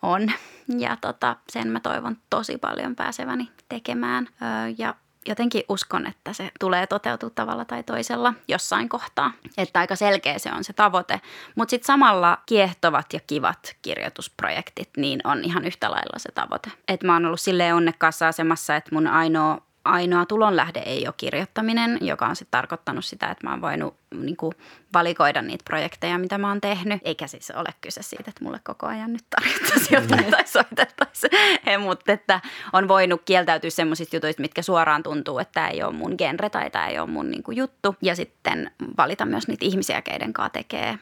[0.03, 0.33] on.
[0.79, 4.29] Ja tota, sen mä toivon tosi paljon pääseväni tekemään.
[4.43, 4.95] Öö, ja
[5.27, 9.33] jotenkin uskon, että se tulee toteutua tavalla tai toisella jossain kohtaa.
[9.59, 11.21] Että aika selkeä se on se tavoite.
[11.55, 16.73] Mutta sitten samalla kiehtovat ja kivat kirjoitusprojektit, niin on ihan yhtä lailla se tavoite.
[16.89, 21.99] Että mä oon ollut silleen onnekkaassa asemassa, että mun ainoa ainoa tulonlähde ei ole kirjoittaminen,
[22.01, 24.53] joka on sitten tarkoittanut sitä, että mä oon voinut niin kuin,
[24.95, 27.01] valikoida niitä projekteja, mitä mä oon tehnyt.
[27.05, 31.31] Eikä siis ole kyse siitä, että mulle koko ajan nyt tarjottaisiin jotain tai soitettaisiin.
[31.81, 32.41] Mutta että
[32.73, 36.71] on voinut kieltäytyä semmoisista jutuista, mitkä suoraan tuntuu, että tämä ei ole mun genre tai
[36.71, 37.97] tämä ei ole mun niin kuin, juttu.
[38.03, 40.99] Ja sitten valita myös niitä ihmisiä, keiden kanssa tekee.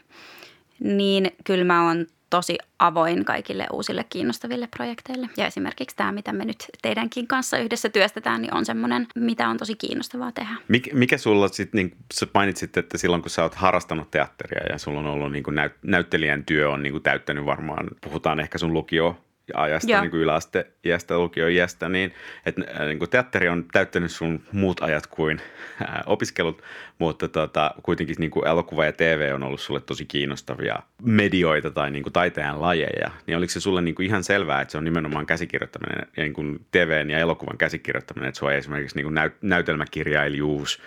[0.80, 5.28] Niin kyllä mä oon tosi avoin kaikille uusille kiinnostaville projekteille.
[5.36, 9.56] Ja esimerkiksi tämä, mitä me nyt teidänkin kanssa yhdessä työstetään, niin on semmoinen, mitä on
[9.56, 10.54] tosi kiinnostavaa tehdä.
[10.68, 14.78] Mik, mikä sulla sitten, niin sä mainitsit, että silloin kun sä oot harrastanut teatteria ja
[14.78, 18.58] sulla on ollut niin kuin näyt, näyttelijän työ on niin kuin täyttänyt varmaan, puhutaan ehkä
[18.58, 19.18] sun lukio
[19.54, 22.14] ajasta, niin kuin yläasteiästä, lukioiästä, niin
[22.46, 25.40] että niin kuin teatteri on täyttänyt sun muut ajat kuin
[25.80, 26.62] ää, opiskelut,
[26.98, 31.90] mutta tota, kuitenkin niin kuin elokuva ja TV on ollut sulle tosi kiinnostavia medioita tai
[31.90, 33.10] niin kuin taiteen lajeja.
[33.26, 36.34] Niin oliko se sulle niin kuin ihan selvää, että se on nimenomaan käsikirjoittaminen ja niin
[36.34, 40.82] kuin TVn ja elokuvan käsikirjoittaminen, että sua ei esimerkiksi niin kuin näyt, näytelmäkirjailijuus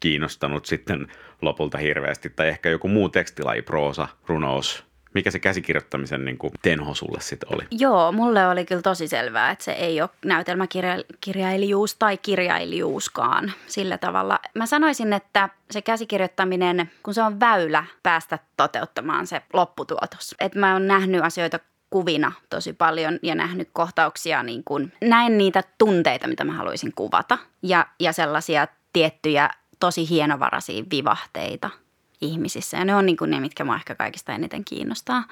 [0.00, 1.06] kiinnostanut sitten
[1.42, 6.94] lopulta hirveästi, tai ehkä joku muu tekstilaji, proosa, runous, mikä se käsikirjoittamisen niin kuin tenho
[6.94, 7.62] sulle sitten oli?
[7.70, 14.40] Joo, mulle oli kyllä tosi selvää, että se ei ole näytelmäkirjailijuus tai kirjailijuuskaan sillä tavalla.
[14.54, 20.34] Mä sanoisin, että se käsikirjoittaminen, kun se on väylä päästä toteuttamaan se lopputuotos.
[20.40, 21.58] Että mä oon nähnyt asioita
[21.90, 27.38] kuvina tosi paljon ja nähnyt kohtauksia, niin kuin, näin niitä tunteita, mitä mä haluaisin kuvata
[27.62, 31.70] ja, ja sellaisia tiettyjä tosi hienovaraisia vivahteita–
[32.20, 32.76] ihmisissä.
[32.76, 35.24] Ja ne on niin kuin ne, mitkä mua ehkä kaikista eniten kiinnostaa.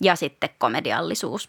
[0.00, 1.46] Ja sitten komediallisuus.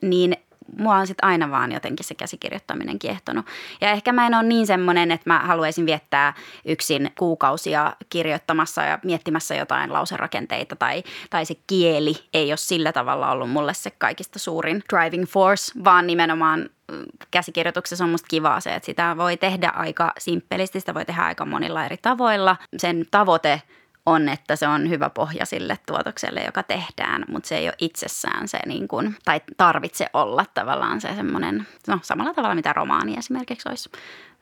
[0.00, 0.36] Niin
[0.78, 3.46] mua on sitten aina vaan jotenkin se käsikirjoittaminen kiehtonut.
[3.80, 8.98] Ja ehkä mä en ole niin semmoinen, että mä haluaisin viettää yksin kuukausia kirjoittamassa ja
[9.04, 14.38] miettimässä jotain lauserakenteita tai, tai se kieli ei ole sillä tavalla ollut mulle se kaikista
[14.38, 19.68] suurin driving force, vaan nimenomaan mm, käsikirjoituksessa on musta kivaa se, että sitä voi tehdä
[19.68, 22.56] aika simppelisti, sitä voi tehdä aika monilla eri tavoilla.
[22.76, 23.62] Sen tavoite–
[24.06, 28.48] on, että se on hyvä pohja sille tuotokselle, joka tehdään, mutta se ei ole itsessään
[28.48, 33.68] se, niin kuin, tai tarvitse olla tavallaan se semmoinen, no samalla tavalla mitä romaani esimerkiksi
[33.68, 33.90] olisi.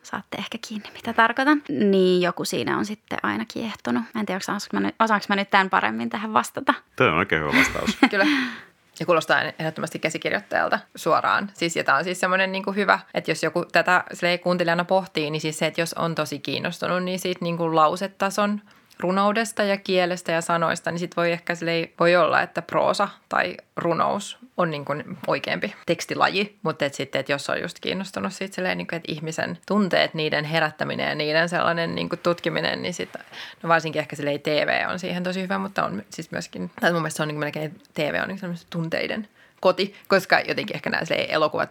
[0.02, 1.62] Saatte ehkä kiinni, mitä tarkoitan.
[1.68, 4.02] Niin joku siinä on sitten aina kiehtonut.
[4.14, 6.74] Mä en tiedä, osaanko mä, nyt, osaanko mä nyt tämän paremmin tähän vastata.
[6.96, 7.98] Tämä on oikein hyvä vastaus.
[8.10, 8.26] Kyllä.
[9.00, 11.50] Ja kuulostaa ehdottomasti käsikirjoittajalta suoraan.
[11.54, 14.04] Siis, ja tämä on siis semmoinen niin hyvä, että jos joku tätä
[14.42, 18.60] kuuntelijana pohtii, niin siis se, että jos on tosi kiinnostunut, niin siitä niin kuin lausetason–
[19.00, 21.54] runoudesta ja kielestä ja sanoista, niin sitten voi ehkä
[22.00, 27.32] voi olla, että proosa tai runous on niin kuin oikeampi tekstilaji, mutta et sitten, että
[27.32, 31.48] jos on just kiinnostunut siitä silleen, niin kuin, että ihmisen tunteet, niiden herättäminen ja niiden
[31.48, 33.22] sellainen niin kuin tutkiminen, niin sitten,
[33.62, 37.02] no varsinkin ehkä silleen TV on siihen tosi hyvä, mutta on siis myöskin, tai mun
[37.02, 39.28] mielestä se on niin kuin melkein TV on niin tunteiden
[39.60, 41.70] koti, koska jotenkin ehkä nämä elokuvat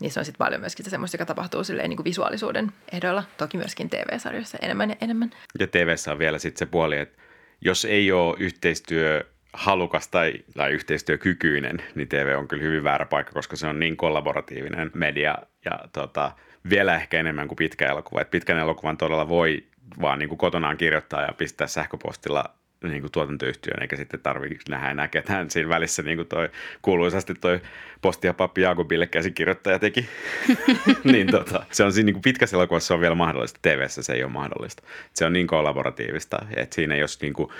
[0.00, 3.24] niissä on sitten paljon myöskin semmoista, joka tapahtuu silleen niin kuin visuaalisuuden ehdoilla.
[3.36, 5.30] Toki myöskin TV-sarjoissa enemmän ja enemmän.
[5.58, 7.22] Ja tv on vielä sitten se puoli, että
[7.60, 13.32] jos ei ole yhteistyö halukas tai, tai yhteistyökykyinen, niin TV on kyllä hyvin väärä paikka,
[13.32, 16.32] koska se on niin kollaboratiivinen media ja tota,
[16.70, 18.20] vielä ehkä enemmän kuin pitkä elokuva.
[18.20, 19.64] Et pitkän elokuvan todella voi
[20.00, 22.44] vaan niin kuin kotonaan kirjoittaa ja pistää sähköpostilla
[22.82, 26.48] niin kuin tuotantoyhtiön, eikä sitten tarvitse nähdä enää ketään siinä välissä, niin kuin toi
[26.82, 27.60] kuuluisasti toi
[28.02, 30.08] Posti ja Pappi Jaakobille käsikirjoittaja teki.
[31.12, 34.24] niin tota, se on siinä niin kuin pitkässä elokuvassa on vielä mahdollista, tv se ei
[34.24, 34.82] ole mahdollista.
[35.14, 37.50] Se on niin kollaboratiivista, että siinä jos niin kuin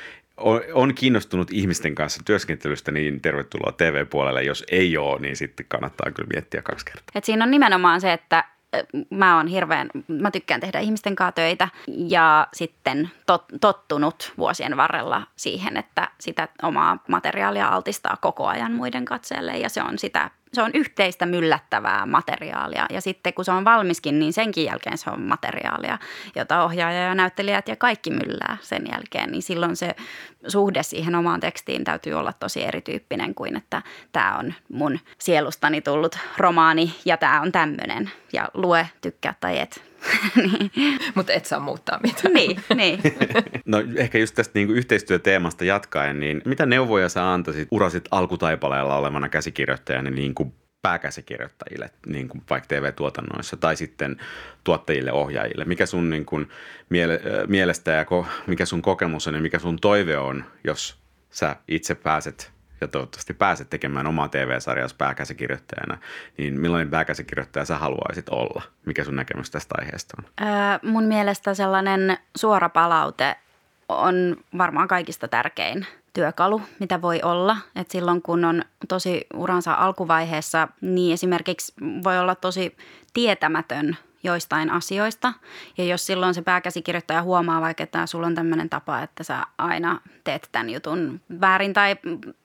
[0.72, 4.42] on kiinnostunut ihmisten kanssa työskentelystä, niin tervetuloa TV-puolelle.
[4.42, 7.12] Jos ei ole, niin sitten kannattaa kyllä miettiä kaksi kertaa.
[7.14, 8.44] Et siinä on nimenomaan se, että
[9.11, 15.22] mä oon hirveän, mä tykkään tehdä ihmisten kanssa töitä ja sitten tot, tottunut vuosien varrella
[15.37, 20.62] siihen, että sitä omaa materiaalia altistaa koko ajan muiden katseelle ja se on sitä se
[20.62, 22.86] on yhteistä myllättävää materiaalia.
[22.90, 25.98] Ja sitten kun se on valmiskin, niin senkin jälkeen se on materiaalia,
[26.36, 29.30] jota ohjaaja ja näyttelijät ja kaikki myllää sen jälkeen.
[29.30, 29.94] Niin silloin se
[30.48, 33.82] suhde siihen omaan tekstiin täytyy olla tosi erityyppinen kuin, että
[34.12, 38.10] tämä on mun sielustani tullut romaani ja tämä on tämmöinen.
[38.32, 39.89] Ja lue, tykkää tai et.
[40.36, 40.98] niin.
[41.14, 42.34] Mutta et saa muuttaa mitään.
[42.34, 43.00] niin, niin.
[43.64, 49.28] no ehkä just tästä niin yhteistyöteemasta jatkaen, niin mitä neuvoja sä antaisit urasit alkutaipaleella olevana
[49.28, 54.16] käsikirjoittajana niin kuin pääkäsikirjoittajille, niin kuin vaikka TV-tuotannoissa tai sitten
[54.64, 55.64] tuottajille, ohjaajille?
[55.64, 56.48] Mikä sun niin kuin
[56.88, 60.98] miele, mielestä ja ko, mikä sun kokemus on ja mikä sun toive on, jos
[61.30, 65.98] sä itse pääset ja toivottavasti pääset tekemään omaa TV-sarjaa pääkäsikirjoittajana,
[66.38, 68.62] niin millainen pääkäsikirjoittaja sä haluaisit olla?
[68.86, 70.48] Mikä sun näkemys tästä aiheesta on?
[70.48, 73.36] Öö, mun mielestä sellainen suora palaute
[73.88, 77.56] on varmaan kaikista tärkein työkalu, mitä voi olla.
[77.76, 81.72] Et silloin kun on tosi uransa alkuvaiheessa, niin esimerkiksi
[82.04, 82.76] voi olla tosi
[83.14, 85.33] tietämätön– joistain asioista.
[85.78, 90.00] Ja jos silloin se pääkäsikirjoittaja huomaa vaikka, että sulla on tämmöinen tapa, että sä aina
[90.24, 91.96] teet tämän jutun väärin tai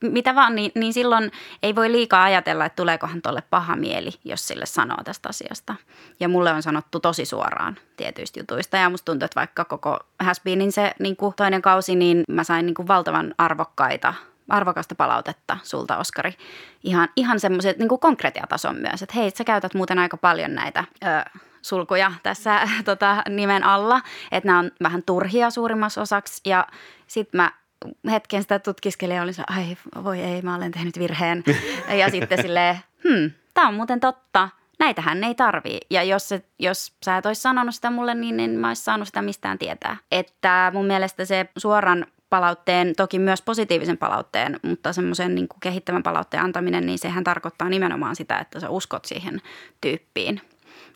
[0.01, 1.31] mitä vaan, niin, niin silloin
[1.63, 5.75] ei voi liikaa ajatella, että tuleekohan tuolle paha mieli, jos sille sanoo tästä asiasta.
[6.19, 10.71] Ja mulle on sanottu tosi suoraan tietyistä jutuista ja musta tuntuu, että vaikka koko Hasbeenin
[10.71, 14.13] se niin kuin toinen kausi, niin mä sain niin kuin valtavan arvokkaita
[14.49, 16.33] arvokasta palautetta sulta, Oskari.
[16.83, 21.39] Ihan, ihan semmoiset niin konkretiatason myös, että hei, sä käytät muuten aika paljon näitä ö,
[21.65, 24.01] sulkuja tässä tota, nimen alla,
[24.31, 26.41] että nämä on vähän turhia suurimmassa osaksi.
[26.45, 26.67] Ja
[27.07, 27.51] sitten mä
[28.11, 31.43] hetken sitä tutkiskelin ja olin se, ai voi ei, mä olen tehnyt virheen.
[31.99, 34.49] ja sitten silleen, hmm, tämä on muuten totta.
[34.79, 35.79] Näitähän ei tarvii.
[35.89, 39.07] Ja jos, se, jos sä et olisi sanonut sitä mulle, niin en mä olisi saanut
[39.07, 39.97] sitä mistään tietää.
[40.11, 46.43] Että mun mielestä se suoran palautteen, toki myös positiivisen palautteen, mutta semmoisen niin kehittävän palautteen
[46.43, 49.41] antaminen, niin sehän tarkoittaa nimenomaan sitä, että sä uskot siihen
[49.81, 50.41] tyyppiin.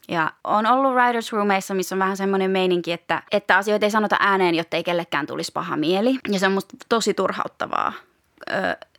[0.10, 4.18] Ja on ollut writers roomeissa, missä on vähän semmoinen meininki, että, että asioita ei sanota
[4.20, 6.20] ääneen, jotta ei kellekään tulisi paha mieli.
[6.32, 7.94] Ja se on musta tosi turhauttavaa.
[8.50, 8.54] Ö,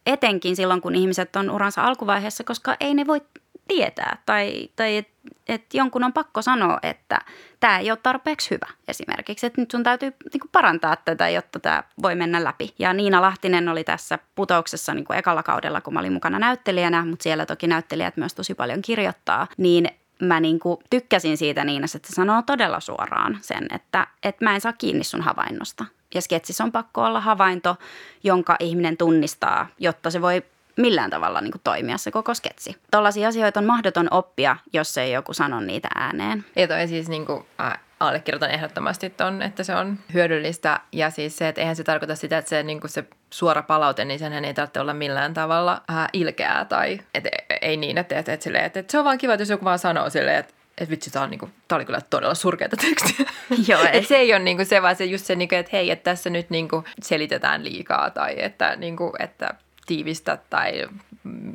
[0.06, 3.20] etenkin silloin, kun ihmiset on uransa alkuvaiheessa, koska ei ne voi
[3.68, 4.22] tietää.
[4.26, 5.12] Tai, tai että
[5.48, 7.18] et jonkun on pakko sanoa, että
[7.60, 9.46] tämä ei ole tarpeeksi hyvä esimerkiksi.
[9.46, 12.74] Että nyt sun täytyy niin kuin parantaa tätä, jotta tämä voi mennä läpi.
[12.78, 17.04] Ja Niina Lahtinen oli tässä putouksessa niin kuin ekalla kaudella, kun mä olin mukana näyttelijänä,
[17.04, 19.46] mutta siellä toki näyttelijät myös tosi paljon kirjoittaa.
[19.56, 19.88] Niin
[20.20, 24.54] mä niin kuin tykkäsin siitä Niinassa, että se sanoo todella suoraan sen, että, että mä
[24.54, 25.84] en saa kiinni sun havainnosta.
[26.14, 27.76] Ja sketsissä on pakko olla havainto,
[28.24, 30.42] jonka ihminen tunnistaa, jotta se voi
[30.76, 32.76] millään tavalla niin kuin toimia se koko sketsi.
[32.90, 36.44] Tällaisia asioita on mahdoton oppia, jos ei joku sano niitä ääneen.
[36.56, 40.80] Ja toi siis niin kuin, äh, allekirjoitan ehdottomasti ton, että se on hyödyllistä.
[40.92, 44.04] Ja siis se, että eihän se tarkoita sitä, että se, niin kuin se suora palaute,
[44.04, 47.24] niin senhän ei tarvitse olla millään tavalla äh, ilkeää tai et,
[47.60, 49.78] ei niin, että, että, että, että, että se on vaan kiva, että jos joku vaan
[49.78, 53.26] sanoo silleen, että että vitsi, tämä, niinku, oli kyllä todella surkeata tekstiä.
[53.68, 56.10] Joo, et se ei ole niinku se, vaan se just se, niinku, että hei, että
[56.10, 59.54] tässä nyt niinku selitetään liikaa tai että, niinku, että
[59.86, 60.88] tiivistä tai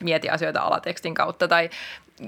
[0.03, 1.69] mieti asioita alatekstin kautta tai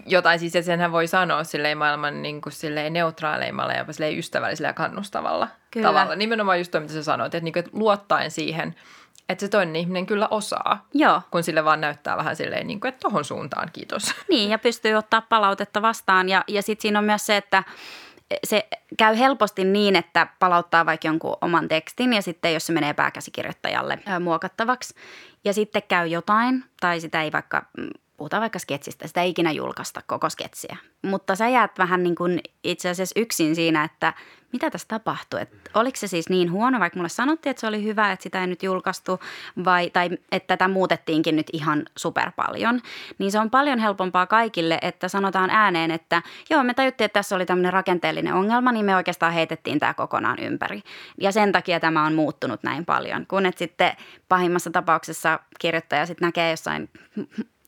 [0.05, 4.69] jotain siis, että senhän voi sanoa silleen maailman niin kuin silleen neutraaleimmalla ja silleen ystävällisellä
[4.69, 5.87] ja kannustavalla kyllä.
[5.87, 6.15] tavalla.
[6.15, 8.75] Nimenomaan just toi, mitä sä sanoit, että, niin kuin, että luottaen siihen,
[9.29, 11.21] että se toinen ihminen kyllä osaa, Joo.
[11.31, 14.15] kun sille vaan näyttää vähän silleen, niin kuin, että tohon suuntaan, kiitos.
[14.29, 16.29] Niin, ja pystyy ottaa palautetta vastaan.
[16.29, 17.63] Ja, ja sitten siinä on myös se, että
[18.43, 22.93] se käy helposti niin, että palauttaa vaikka jonkun oman tekstin ja sitten jos se menee
[22.93, 24.95] pääkäsikirjoittajalle muokattavaksi
[25.43, 29.51] ja sitten käy jotain tai sitä ei vaikka mm, puhutaan vaikka sketsistä, sitä ei ikinä
[29.51, 30.77] julkaista koko sketsiä.
[31.01, 34.13] Mutta sä jäät vähän niin kuin itse asiassa yksin siinä, että
[34.53, 35.41] mitä tässä tapahtui.
[35.41, 38.41] Et oliko se siis niin huono, vaikka mulle sanottiin, että se oli hyvä, että sitä
[38.41, 39.19] ei nyt julkaistu,
[39.65, 42.81] vai, tai että tätä muutettiinkin nyt ihan super paljon.
[43.17, 47.35] Niin se on paljon helpompaa kaikille, että sanotaan ääneen, että joo, me tajuttiin, että tässä
[47.35, 50.81] oli tämmöinen rakenteellinen ongelma, niin me oikeastaan heitettiin tämä kokonaan ympäri.
[51.21, 53.91] Ja sen takia tämä on muuttunut näin paljon, kun et sitten
[54.29, 56.89] pahimmassa tapauksessa kirjoittaja sitten näkee jossain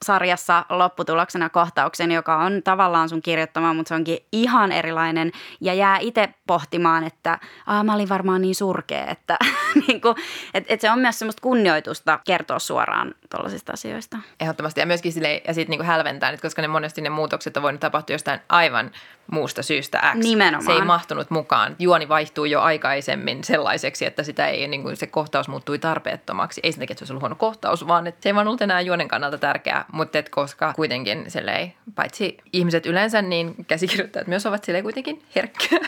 [0.06, 5.32] sarjassa lopputuloksena kohtauksen, joka on tavallaan sun kirjoittama, mutta se onkin ihan erilainen
[5.62, 9.38] ja jää itse pohtimaan, että Aa, mä olin varmaan niin surkea, että
[9.88, 10.16] niin kuin,
[10.54, 14.18] et, et se on myös semmoista kunnioitusta kertoa suoraan tuollaisista asioista.
[14.40, 17.82] Ehdottomasti ja myöskin sille, ja sitten niin hälventää, koska ne monesti ne muutokset on voinut
[17.82, 18.92] tapahtua jostain aivan
[19.32, 20.24] muusta syystä X.
[20.24, 20.65] Nimenomaan.
[20.65, 21.76] Se ei mahtunut mukaan.
[21.80, 26.62] Juoni vaihtuu jo aikaisemmin sellaiseksi, että sitä ei, niin kuin se kohtaus muuttui tarpeettomaksi.
[26.63, 28.62] Ei sen takia, että se olisi ollut huono kohtaus, vaan että se ei vaan ollut
[28.62, 29.86] enää juonen kannalta tärkeää.
[29.92, 31.26] Mutta et koska kuitenkin
[31.58, 35.80] ei, paitsi ihmiset yleensä, niin käsikirjoittajat myös ovat silleen kuitenkin herkkiä.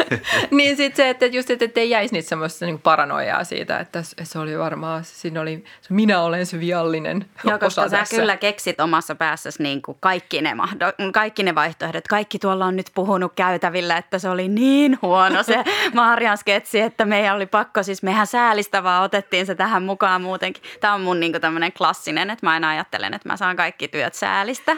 [0.50, 4.38] niin sitten se, että just, että ei jäisi niitä semmoista niin paranoiaa siitä, että se
[4.38, 8.16] oli varmaan, siinä oli, minä olen se viallinen Joo, koska sä tässä.
[8.16, 12.08] kyllä keksit omassa päässäsi niin kuin kaikki, ne mahdo- kaikki ne vaihtoehdot.
[12.08, 17.04] Kaikki tuolla on nyt puhunut käytävillä, että se oli niin huono se Marian sketsi, että
[17.04, 20.62] meidän oli pakko, siis mehän säälistä vaan otettiin se tähän mukaan muutenkin.
[20.80, 24.14] Tämä on mun niin tämmöinen klassinen, että mä aina ajattelen, että mä saan kaikki työt
[24.14, 24.76] säälistä.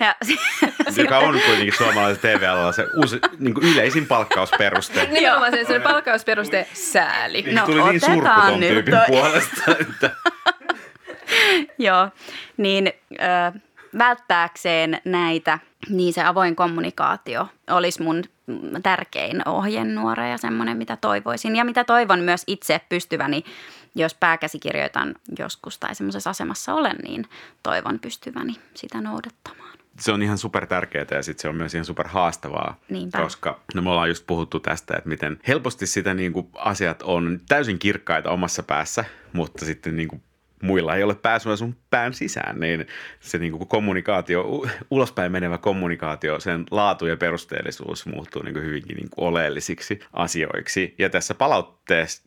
[0.00, 0.14] Ja,
[1.02, 5.08] Joka on kuitenkin suomalaisella TV-alalla se uusi, niin kuin yleisin palkkausperuste.
[5.12, 7.42] Nimenomaan se, se palkkausperuste sääli.
[7.42, 9.04] No, tuli niin surkuton tyypin toi.
[9.06, 10.10] puolesta, että...
[11.78, 12.08] Joo,
[12.56, 13.58] niin ö,
[13.98, 18.24] välttääkseen näitä, niin se avoin kommunikaatio olisi mun
[18.82, 21.56] tärkein ohjenuora ja semmoinen, mitä toivoisin.
[21.56, 23.44] Ja mitä toivon myös itse pystyväni,
[23.94, 27.26] jos pääkäsikirjoitan joskus tai semmoisessa asemassa olen, niin
[27.62, 31.84] toivon pystyväni sitä noudattamaan se on ihan super tärkeää ja sitten se on myös ihan
[31.84, 33.18] super haastavaa, Niinpä.
[33.18, 37.40] koska no me ollaan just puhuttu tästä, että miten helposti sitä niin kuin asiat on
[37.48, 40.22] täysin kirkkaita omassa päässä, mutta sitten niin kuin
[40.62, 42.86] muilla ei ole pääsyä sun pään sisään, niin
[43.20, 48.96] se niin kuin kommunikaatio, ulospäin menevä kommunikaatio, sen laatu ja perusteellisuus muuttuu niin kuin hyvinkin
[48.96, 50.94] niin kuin oleellisiksi asioiksi.
[50.98, 51.34] Ja tässä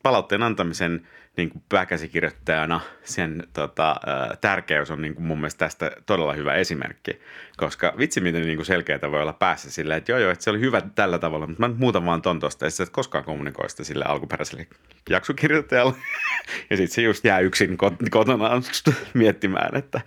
[0.04, 3.96] palautteen antamisen niin kuin pääkäsikirjoittajana sen tota,
[4.42, 7.20] tärkeys on niin kuin mun mielestä tästä todella hyvä esimerkki.
[7.58, 10.50] Koska vitsi miten niin kuin selkeätä voi olla päässä silleen, että joo joo, että se
[10.50, 12.66] oli hyvä tällä tavalla, mutta mä muutan vaan ton tosta.
[12.66, 14.68] Ja sitten et koskaan kommunikoi sitä sille alkuperäiselle
[15.10, 15.94] jaksokirjoittajalle.
[16.70, 17.78] ja sitten se just jää yksin
[18.12, 18.64] kotonaan
[19.14, 20.02] miettimään, että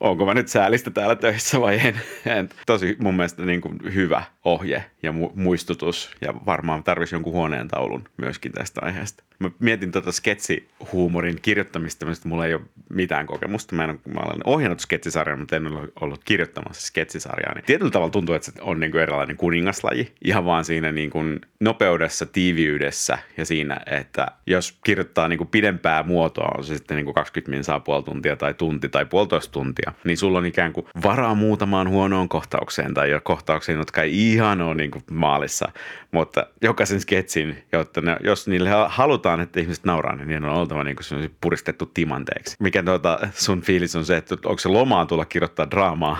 [0.00, 1.80] onko mä nyt säälistä täällä töissä vai
[2.26, 2.48] en.
[2.66, 7.68] Tosi mun mielestä niin kuin hyvä ohje ja mu- muistutus ja varmaan tarvisi jonkun huoneen
[7.68, 9.24] taulun myöskin tästä aiheesta.
[9.38, 13.76] Mä mietin tuota sketsihuumorin kirjoittamista, mistä mulla ei ole mitään kokemusta.
[13.76, 17.54] Mä, en, mä olen ohjannut sketsisarjaa, mutta en ole ollut kirjoittamassa sketsisarjaa.
[17.54, 20.12] Niin tietyllä tavalla tuntuu, että se on niin kuin erilainen kuningaslaji.
[20.24, 26.02] Ihan vaan siinä niin kuin nopeudessa, tiiviydessä ja siinä, että jos kirjoittaa niin kuin pidempää
[26.02, 29.79] muotoa, on se sitten niin kuin 20 minsaa puoli tuntia tai tunti tai puolitoista tuntia,
[30.04, 34.74] niin sulla on ikään kuin varaa muutamaan huonoon kohtaukseen tai kohtaukseen, jotka ei ihan ole
[34.74, 35.72] niin kuin maalissa.
[36.12, 40.84] Mutta jokaisen sketsin, jotta ne, jos niille halutaan, että ihmiset nauraa, niin niiden on oltava
[40.84, 42.56] niin kuin puristettu timanteeksi.
[42.60, 46.18] Mikä tuota, sun fiilis on se, että onko se lomaa tulla kirjoittaa draamaa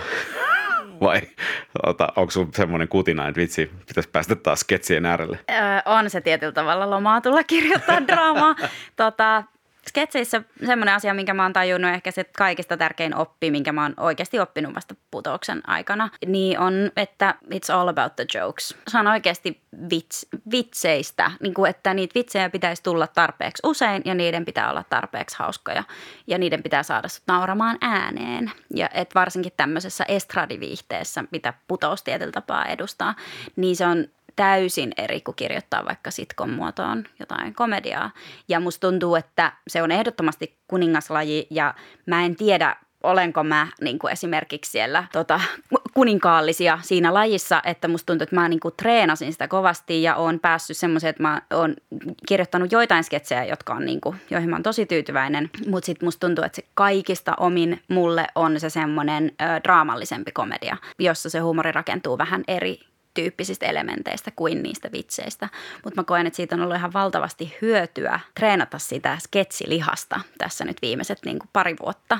[1.01, 1.21] vai
[1.83, 5.39] ota, onko sun semmoinen kutina, että vitsi, pitäisi päästä taas sketsien äärelle?
[5.51, 8.55] Öö, on se tietyllä tavalla lomaa tulla kirjoittaa draamaa.
[8.95, 9.43] tota,
[9.87, 13.93] sketseissä semmoinen asia, minkä mä oon tajunnut, ehkä se kaikista tärkein oppi, minkä mä oon
[13.97, 18.75] oikeasti oppinut vasta putouksen aikana, niin on, että it's all about the jokes.
[18.87, 24.15] Se on oikeasti vits, vitseistä, niin kuin, että niitä vitsejä pitäisi tulla tarpeeksi usein ja
[24.15, 25.83] niiden pitää olla tarpeeksi hauskoja
[26.27, 28.51] ja niiden pitää saada sut nauramaan ääneen.
[28.75, 33.15] Ja et varsinkin tämmöisessä estradiviihteessä, mitä putous tietyllä tapaa edustaa,
[33.55, 34.07] niin se on
[34.41, 38.11] täysin eri kuin kirjoittaa vaikka sitcom muotoon jotain komediaa.
[38.47, 41.73] Ja musta tuntuu, että se on ehdottomasti kuningaslaji ja
[42.05, 45.41] mä en tiedä, olenko mä niin kuin esimerkiksi siellä tota,
[45.93, 50.39] kuninkaallisia siinä lajissa, että musta tuntuu, että mä niin kuin treenasin sitä kovasti ja oon
[50.39, 51.75] päässyt semmoiseen, että mä oon
[52.27, 56.27] kirjoittanut joitain sketsejä, jotka on niin kuin, joihin mä oon tosi tyytyväinen, mutta sitten musta
[56.27, 61.71] tuntuu, että se kaikista omin mulle on se semmoinen ö, draamallisempi komedia, jossa se huumori
[61.71, 62.79] rakentuu vähän eri
[63.13, 65.49] tyyppisistä elementeistä kuin niistä vitseistä.
[65.83, 70.77] Mutta mä koen, että siitä on ollut ihan valtavasti hyötyä treenata sitä sketsilihasta tässä nyt
[70.81, 72.19] viimeiset niin kuin pari vuotta.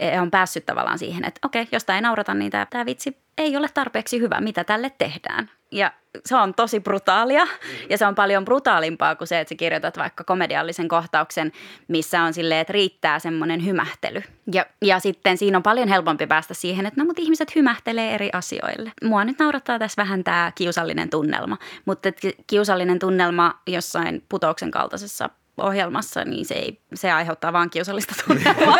[0.00, 3.18] Ja on päässyt tavallaan siihen, että okei, jos tämä ei naurata, niin tämä, tämä vitsi
[3.38, 5.50] ei ole tarpeeksi hyvä, mitä tälle tehdään.
[5.72, 5.92] Ja
[6.26, 7.46] se on tosi brutaalia
[7.90, 11.52] ja se on paljon brutaalimpaa kuin se, että sä kirjoitat vaikka komediallisen kohtauksen,
[11.88, 14.22] missä on silleen, että riittää semmoinen hymähtely.
[14.52, 18.30] Ja, ja sitten siinä on paljon helpompi päästä siihen, että no mutta ihmiset hymähtelee eri
[18.32, 18.92] asioille.
[19.04, 22.08] Mua nyt naurattaa tässä vähän tämä kiusallinen tunnelma, mutta
[22.46, 28.78] kiusallinen tunnelma jossain putouksen kaltaisessa ohjelmassa, niin se, ei, se aiheuttaa vaan kiusallista tunnelmaa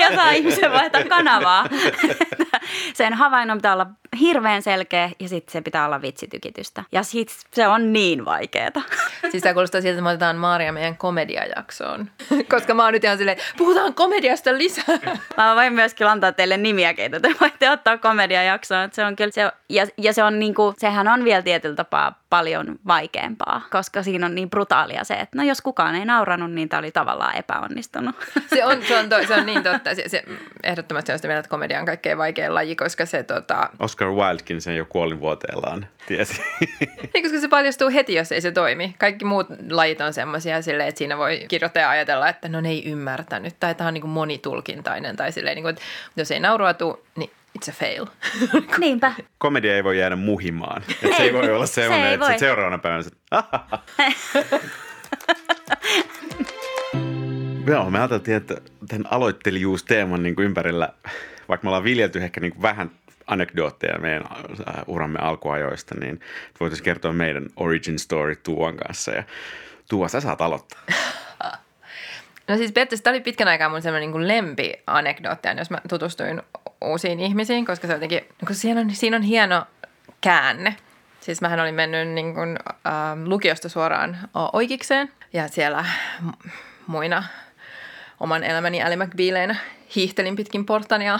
[0.00, 1.66] ja saa ihmisen vaihtaa kanavaa.
[2.94, 3.86] Sen havainnon pitää olla
[4.20, 6.84] hirveän selkeä ja sitten se pitää olla vitsitykitystä.
[6.92, 8.82] Ja sit se on niin vaikeeta.
[9.30, 12.10] Siis tämä kuulostaa siltä, että me otetaan Maaria meidän komediajaksoon.
[12.54, 14.98] Koska mä oon nyt ihan silleen, puhutaan komediasta lisää.
[15.36, 18.88] Mä voin myöskin antaa teille nimiä, keitä te voitte ottaa komediajaksoon.
[18.92, 22.78] Se on kyllä se, ja, ja se on niinku, sehän on vielä tietyllä tapaa paljon
[22.86, 26.78] vaikeampaa, koska siinä on niin brutaalia se, että no jos kukaan ei nauranut, niin tämä
[26.78, 28.16] oli tavallaan epäonnistunut.
[28.54, 29.94] Se on, se on, to, se on niin totta.
[29.94, 30.22] Se, se,
[30.62, 33.68] ehdottomasti on sitä mieltä, että komedia on kaikkein vaikein laji, koska se tota...
[33.78, 36.42] Oscar Wildkin sen jo kuolinvuoteellaan tiesi.
[37.14, 38.94] niin, koska se paljastuu heti, jos ei se toimi.
[38.98, 42.84] Kaikki muut lajit on semmoisia silleen, että siinä voi kirjoittaja ajatella, että no ne ei
[42.84, 45.82] ymmärtänyt, tai tämä on niin kuin monitulkintainen, tai silleen, niin kuin, että
[46.16, 48.06] jos ei naurua tuu, niin it's a fail.
[48.78, 49.12] Niinpä.
[49.38, 50.82] Komedia ei voi jäädä muhimaan.
[51.02, 52.38] Et se ei voi olla semmoinen, se että voi.
[52.38, 53.10] seuraavana päivänä se,
[57.66, 58.56] Joo, me ajateltiin, että
[58.88, 60.88] tämän aloittelijuusteeman niin kuin ympärillä,
[61.48, 62.90] vaikka me ollaan viljelty ehkä niin kuin vähän
[63.26, 66.20] anekdootteja meidän äh, uramme alkuajoista, niin
[66.60, 69.12] voitaisiin kertoa meidän origin story Tuuan kanssa.
[69.12, 69.22] Ja
[69.88, 70.80] Tuua, sä saat aloittaa.
[72.48, 76.42] No siis periaatteessa tämä oli pitkän aikaa mun semmoinen niin lempi-anekdootti, jos mä tutustuin
[76.80, 79.66] uusiin ihmisiin, koska se jotenkin, kun siinä on, siinä on hieno
[80.20, 80.76] käänne.
[81.20, 82.92] Siis mähän olin mennyt niin kuin, äh,
[83.24, 84.18] lukiosta suoraan
[84.52, 85.84] oikeikseen ja siellä
[86.86, 87.24] muina
[88.20, 89.56] oman elämäni Ally McBealeinä
[89.96, 91.18] hiihtelin pitkin portania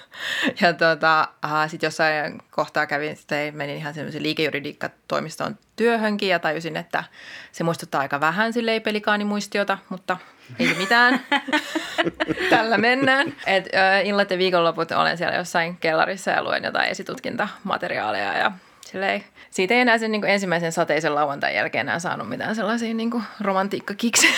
[0.60, 1.28] ja tota,
[1.66, 7.04] sitten jossain kohtaa kävin, sitten menin ihan semmoisen liikejuridiikkatoimistoon työhönkin ja tajusin, että
[7.52, 10.16] se muistuttaa aika vähän silleen pelikaanimuistiota, mutta
[10.58, 11.20] ei mitään.
[12.50, 13.34] Tällä mennään.
[13.46, 19.24] Et, ö, illat ja viikonloput olen siellä jossain kellarissa ja luen jotain esitutkintamateriaaleja ja silleen,
[19.56, 23.10] siitä ei enää sen niin kuin ensimmäisen sateisen lauantain jälkeen enää saanut mitään sellaisia niin
[23.10, 24.32] kuin romantiikkakiksejä.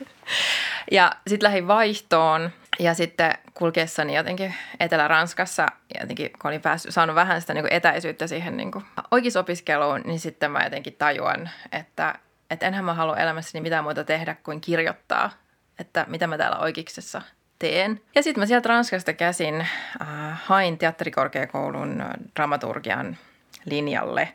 [0.90, 5.66] ja sitten lähdin vaihtoon ja sitten kulkeessani jotenkin Etelä-Ranskassa,
[6.00, 10.20] jotenkin kun olin päässyt, saanut vähän sitä niin kuin etäisyyttä siihen niin kuin oikeisopiskeluun, niin
[10.20, 12.14] sitten mä jotenkin tajuan, että
[12.50, 15.30] että enhän mä halua elämässäni mitään muuta tehdä kuin kirjoittaa,
[15.78, 17.22] että mitä mä täällä oikeiksessa
[17.58, 18.00] teen.
[18.14, 22.04] Ja sitten mä sieltä Ranskasta käsin äh, hain teatterikorkeakoulun
[22.36, 23.16] dramaturgian
[23.68, 24.32] linjalle.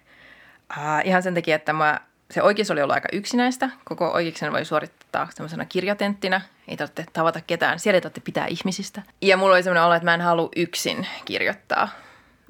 [0.77, 1.99] Äh, ihan sen takia, että mä,
[2.31, 3.69] se oikeus oli ollut aika yksinäistä.
[3.85, 6.41] Koko oikeiksen voi suorittaa semmoisena kirjatenttina.
[6.67, 7.79] Ei tarvitse tavata ketään.
[7.79, 9.01] Siellä ei tarvitse pitää ihmisistä.
[9.21, 11.89] Ja mulla oli semmoinen olo, että mä en halua yksin kirjoittaa.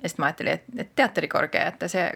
[0.04, 2.12] Ja sitten mä ajattelin, että, että teatterikorkea, että se,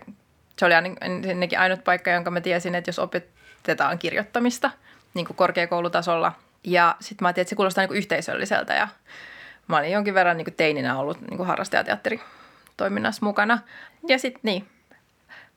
[0.58, 4.72] se oli ainakin ainut paikka, jonka mä tiesin, että jos opetetaan kirjoittamista
[5.14, 6.32] niin kuin korkeakoulutasolla.
[6.64, 8.88] Ja sitten mä ajattelin, että se kuulostaa niin kuin yhteisölliseltä ja
[9.68, 11.48] mä olin jonkin verran niin kuin teininä ollut niin kuin
[12.78, 13.60] harrastajateatteritoiminnassa mukana.
[14.08, 14.68] Ja sitten niin,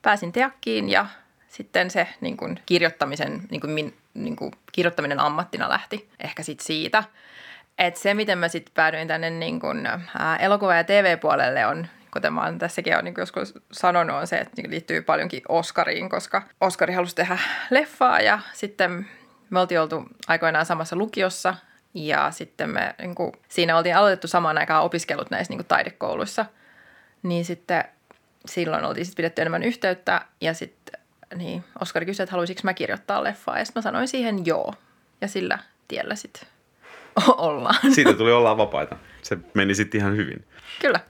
[0.03, 1.07] pääsin teakkiin ja
[1.49, 6.66] sitten se niin kuin kirjoittamisen, niin kuin min, niin kuin kirjoittaminen ammattina lähti ehkä sitten
[6.66, 7.05] siitä.
[7.79, 12.33] että se, miten mä sitten päädyin tänne niin kuin, ää, elokuva- ja TV-puolelle on, kuten
[12.33, 16.95] mä tässäkin on niin joskus sanonut, on se, että niin liittyy paljonkin Oscariin, koska Oscari
[16.95, 17.39] halusi tehdä
[17.71, 19.07] leffaa ja sitten
[19.51, 21.55] me oltiin oltu aikoinaan samassa lukiossa
[21.95, 26.47] ja sitten me niin kuin, siinä oltiin aloitettu samaan aikaan opiskelut näissä niin kuin taidekouluissa.
[27.23, 27.85] Niin sitten
[28.47, 31.01] silloin oltiin sitten pidetty enemmän yhteyttä ja sitten
[31.35, 34.75] niin Oskari kysyi, että haluaisinko mä kirjoittaa leffaa ja sitten mä sanoin siihen joo.
[35.21, 35.59] Ja sillä
[35.89, 36.49] tiellä sitten
[37.37, 37.93] ollaan.
[37.93, 38.97] Siitä tuli ollaan vapaita.
[39.23, 40.45] Se meni sitten ihan hyvin.
[40.81, 41.01] Kyllä.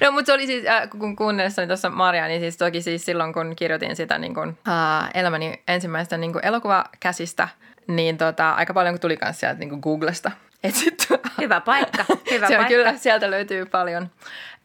[0.00, 3.32] No mutta se oli siis, äh, kun kuunnellessani tuossa Maria, niin siis toki siis silloin
[3.32, 7.48] kun kirjoitin sitä niin kun, äh, elämäni ensimmäistä niin elokuvakäsistä,
[7.86, 10.30] niin tota, aika paljon tuli myös sieltä niin Googlesta.
[10.64, 11.08] Et sit,
[11.40, 12.04] Hyvä paikka.
[12.30, 12.68] Hyvä se on paikka.
[12.68, 14.10] kyllä, sieltä löytyy paljon.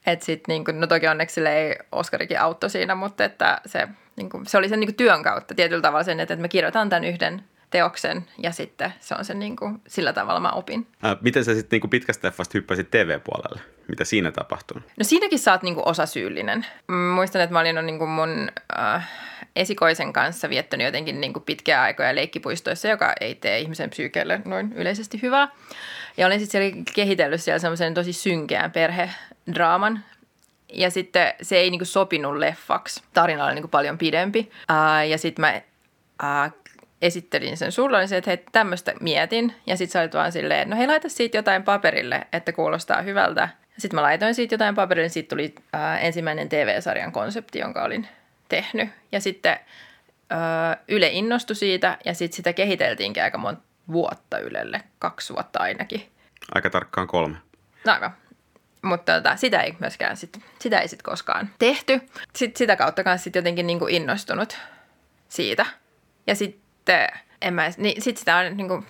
[0.06, 4.58] Et sit, niin no toki onneksi ei Oskarikin auttoi siinä, mutta että se, niin se
[4.58, 8.26] oli sen niin työn kautta tietyllä tavalla sen, että, että mä kirjoitan tämän yhden teoksen
[8.38, 10.88] ja sitten se on se niin kuin, sillä tavalla mä opin.
[11.04, 13.62] Ää, miten sä sitten niin pitkästä leffasta hyppäsit TV-puolelle?
[13.88, 14.82] Mitä siinä tapahtui?
[14.82, 16.66] No siinäkin sä oot niin kuin osasyyllinen.
[17.16, 19.10] Muistan, että mä olin niin kuin mun äh,
[19.56, 24.74] esikoisen kanssa viettänyt jotenkin niin kuin pitkää aikoja leikkipuistoissa, joka ei tee ihmisen psyykeelle noin
[24.74, 25.48] yleisesti hyvää.
[26.18, 28.72] Ja olin sitten siellä kehitellyt siellä semmoisen tosi synkeän
[29.46, 30.04] perhedraaman,
[30.74, 33.04] ja sitten se ei niinku sopinut leffaksi.
[33.14, 34.52] Tarina oli niinku paljon pidempi.
[34.72, 35.62] Uh, ja sitten mä
[36.24, 36.54] uh,
[37.02, 39.56] esittelin sen sulle, niin se, että hei, tämmöistä mietin.
[39.68, 43.50] Ja sitten sä olit vaan silleen, no hei, laita siitä jotain paperille, että kuulostaa hyvältä.
[43.78, 48.08] Sitten mä laitoin siitä jotain paperille, niin siitä tuli äh, ensimmäinen TV-sarjan konsepti, jonka olin
[48.50, 48.90] tehnyt.
[49.12, 49.60] Ja sitten
[50.32, 53.62] äh, Yle innostui siitä, ja sitten sitä kehiteltiinkin aika monta
[53.92, 56.12] vuotta Ylelle, kaksi vuotta ainakin.
[56.56, 57.38] Aika tarkkaan kolme.
[57.86, 58.21] No aivan.
[58.82, 62.02] Mutta tota, sitä ei myöskään sit, sitä ei sit koskaan tehty.
[62.36, 64.58] Sitten sitä kautta kanssa sit jotenkin niinku innostunut
[65.30, 65.66] siitä.
[66.28, 67.08] Ja sitten
[67.42, 68.86] en mä, niin sit sitä on, niin kuin,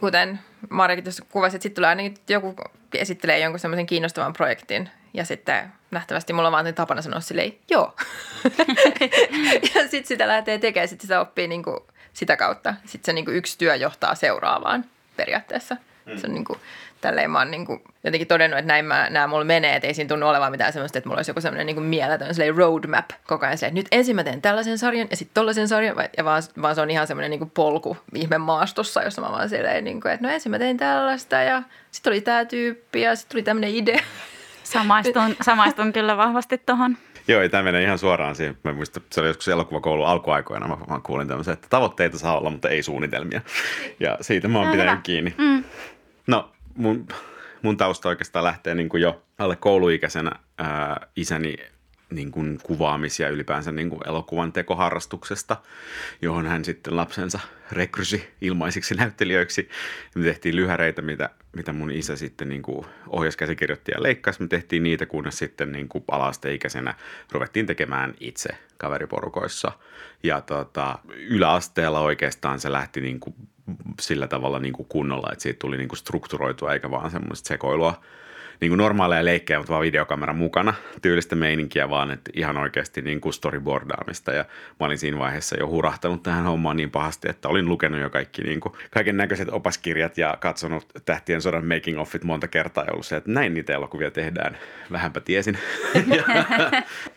[0.00, 0.40] kuten
[0.70, 2.54] Marjakin tuossa kuvasi, että sitten tulee aina joku
[2.94, 7.96] esittelee jonkun semmoisen kiinnostavan projektin ja sitten nähtävästi mulla on vaan tapana sanoa silleen, joo.
[9.74, 11.80] ja sitten sitä lähtee tekemään, sitten sitä oppii niin kuin
[12.12, 12.74] sitä kautta.
[12.84, 14.84] Sitten se niin kuin yksi työ johtaa seuraavaan
[15.16, 15.76] periaatteessa.
[16.06, 16.18] Mm.
[16.18, 16.58] Se on niin kuin,
[17.04, 19.94] tälleen mä oon niin kuin jotenkin todennut, että näin mä, nämä mulla menee, että ei
[19.94, 23.46] siinä tunnu olevan mitään sellaista, että mulla olisi joku sellainen niin kuin mieletön roadmap koko
[23.46, 26.42] ajan se, että nyt ensin mä teen tällaisen sarjan ja sitten tollaisen sarjan, ja vaan,
[26.62, 30.00] vaan se on ihan semmoinen niin kuin polku ihme maastossa, jossa mä vaan silleen, niin
[30.00, 33.42] kuin, että no ensin mä tein tällaista ja sitten oli tämä tyyppi ja sitten tuli
[33.42, 34.00] tämmöinen idea.
[34.64, 36.96] Samaistun, samaistun kyllä vahvasti tuohon.
[37.28, 38.58] Joo, ei tämä menee ihan suoraan siihen.
[38.64, 40.68] Mä muistan, se oli joskus elokuvakoulun alkuaikoina.
[40.68, 43.40] Mä, mä kuulin tämmöisen, että tavoitteita saa olla, mutta ei suunnitelmia.
[44.00, 45.02] Ja siitä mä oon no, pitänyt hyvä.
[45.02, 45.34] kiinni.
[45.38, 45.64] Mm.
[46.26, 47.06] No, mun,
[47.62, 51.56] mun tausta oikeastaan lähtee niin kuin jo alle kouluikäisenä ää, isäni
[52.10, 55.56] niin kuin kuvaamis- ja ylipäänsä niin kuin elokuvan tekoharrastuksesta,
[56.22, 57.40] johon hän sitten lapsensa
[57.72, 59.68] rekrysi ilmaisiksi näyttelijöiksi.
[60.14, 64.42] Me tehtiin lyhäreitä, mitä, mitä mun isä sitten niin kuin ohjasi käsikirjoitti ja leikkasi.
[64.42, 66.94] Me tehtiin niitä, kunnes sitten niin kuin alasteikäisenä
[67.32, 69.72] ruvettiin tekemään itse kaveriporukoissa.
[70.22, 73.34] Ja tota, yläasteella oikeastaan se lähti niin kuin
[74.00, 78.00] sillä tavalla niin kuin kunnolla, että siitä tuli niin kuin strukturoitua eikä vaan semmoista sekoilua
[78.60, 83.20] niin kuin normaaleja leikkejä, mutta vaan videokameran mukana, tyylistä meininkiä vaan, että ihan oikeasti niin
[83.20, 84.44] kuin storyboardaamista ja
[84.80, 88.42] mä olin siinä vaiheessa jo hurahtanut tähän hommaan niin pahasti, että olin lukenut jo kaikki
[88.42, 93.06] niin kuin, kaiken näköiset opaskirjat ja katsonut Tähtien sodan making offit monta kertaa ja ollut
[93.06, 94.58] se, että näin niitä elokuvia tehdään,
[94.92, 95.58] vähänpä tiesin.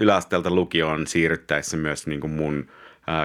[0.00, 2.66] yläasteelta lukioon siirryttäessä myös niin kuin mun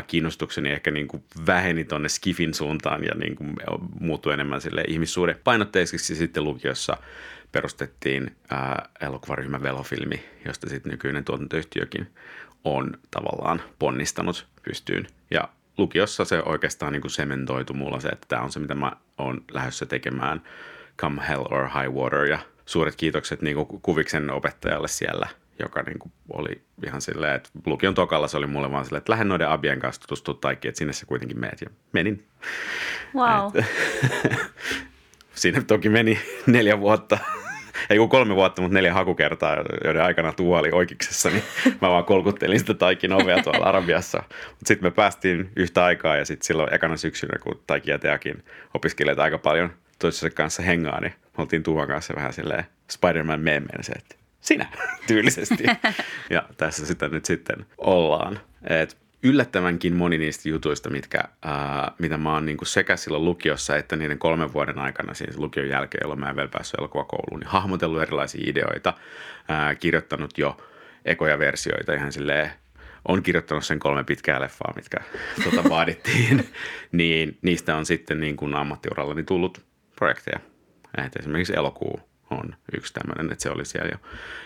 [0.08, 3.56] kiinnostukseni ehkä niin kuin väheni tuonne Skifin suuntaan ja niin kuin
[4.00, 6.16] muuttui enemmän sille ihmissuuden painotteiseksi.
[6.16, 6.98] Sitten lukiossa
[7.52, 8.36] perustettiin
[9.02, 12.08] elokuvaryhmä Velofilmi, josta sitten nykyinen tuotantoyhtiökin
[12.64, 15.08] on tavallaan ponnistanut pystyyn.
[15.32, 18.92] Ja lukiossa se oikeastaan niin kuin sementoitu mulla se, että tämä on se, mitä mä
[19.18, 20.42] oon lähdössä tekemään
[20.98, 25.28] come hell or high water ja suuret kiitokset niin kuin kuviksen opettajalle siellä
[25.60, 29.12] joka niin kuin oli ihan silleen, että lukion tokalla se oli mulle vaan silleen, että
[29.12, 31.62] lähden noiden abien kanssa tutustua taikki, että sinne se kuitenkin meet.
[31.62, 32.28] Ja menin.
[33.16, 33.51] Wow.
[33.58, 33.66] Et,
[35.36, 37.18] siinä toki meni neljä vuotta,
[37.89, 41.43] ei kun kolme vuotta, mutta neljä hakukertaa, joiden aikana tuo oli oikeuksessa, niin
[41.82, 44.24] mä vaan kolkuttelin sitä taikin ovea tuolla Arabiassa.
[44.30, 48.43] Mutta sitten me päästiin yhtä aikaa ja sitten silloin ekana syksynä, kun Taiki ja Teakin
[48.74, 53.84] opiskelijat aika paljon toisensa kanssa hengaa, niin me oltiin Tuuan kanssa vähän silleen Spider-Man meemeen
[53.84, 54.16] se, että
[54.46, 54.66] sinä
[55.08, 55.64] tyylisesti.
[56.30, 58.39] ja tässä sitä nyt sitten ollaan.
[58.70, 63.96] Et yllättävänkin moni niistä jutuista, mitkä, ää, mitä mä oon niin sekä silloin lukiossa että
[63.96, 68.02] niiden kolmen vuoden aikana, siis lukion jälkeen, jolloin mä en vielä päässyt elokuvakouluun, niin hahmotellut
[68.02, 68.93] erilaisia ideoita,
[69.48, 70.58] ää, kirjoittanut jo
[71.06, 72.52] ekoja versioita ihan silleen
[73.08, 74.98] on kirjoittanut sen kolme pitkää leffaa, mitkä
[75.43, 76.50] tuota, vaadittiin,
[76.91, 79.66] niin niistä on sitten niin kuin ammattiurallani tullut
[79.96, 80.39] projekteja.
[81.06, 82.00] Et esimerkiksi elokuu
[82.30, 83.98] on yksi tämmöinen, että se oli siellä jo,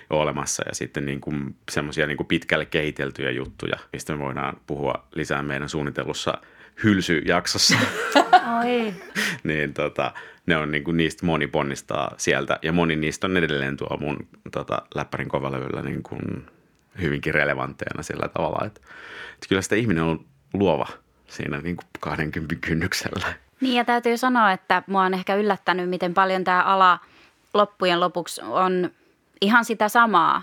[0.09, 0.63] jo olemassa.
[0.67, 5.43] Ja sitten niin kuin semmoisia niin kuin pitkälle kehiteltyjä juttuja, mistä me voidaan puhua lisää
[5.43, 6.33] meidän suunnitellussa
[6.83, 7.77] hylsyjaksossa.
[8.59, 8.93] Oi.
[9.43, 10.13] niin tota,
[10.45, 14.27] ne on niin kuin, niistä moni ponnistaa sieltä ja moni niistä on edelleen tuo mun
[14.51, 16.45] tota, läppärin kovalevyllä niin kuin
[17.01, 18.81] hyvinkin relevantteina sillä tavalla, että,
[19.33, 20.87] että kyllä sitä ihminen on luova
[21.27, 23.33] siinä niin kuin 20 kynnyksellä.
[23.61, 26.99] Niin ja täytyy sanoa, että mua on ehkä yllättänyt, miten paljon tämä ala
[27.53, 28.91] loppujen lopuksi on
[29.41, 30.41] ihan sitä samaa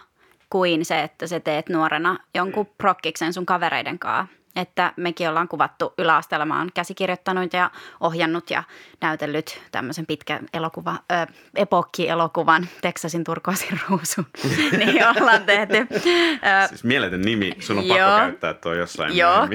[0.51, 4.37] kuin se, että sä teet nuorena jonkun prokkiksen sun kavereiden kanssa.
[4.57, 6.47] Että mekin ollaan kuvattu yläasteella.
[6.47, 8.63] Mä oon käsikirjoittanut ja ohjannut ja
[9.01, 14.27] näytellyt tämmöisen pitkän elokuva, ö, epokki-elokuvan Texasin turkoisin ruusun.
[14.79, 15.77] niin ollaan tehty.
[15.77, 17.53] Ö, siis mieletön nimi.
[17.61, 19.49] Sun on joo, pakko käyttää tuo jossain Joo,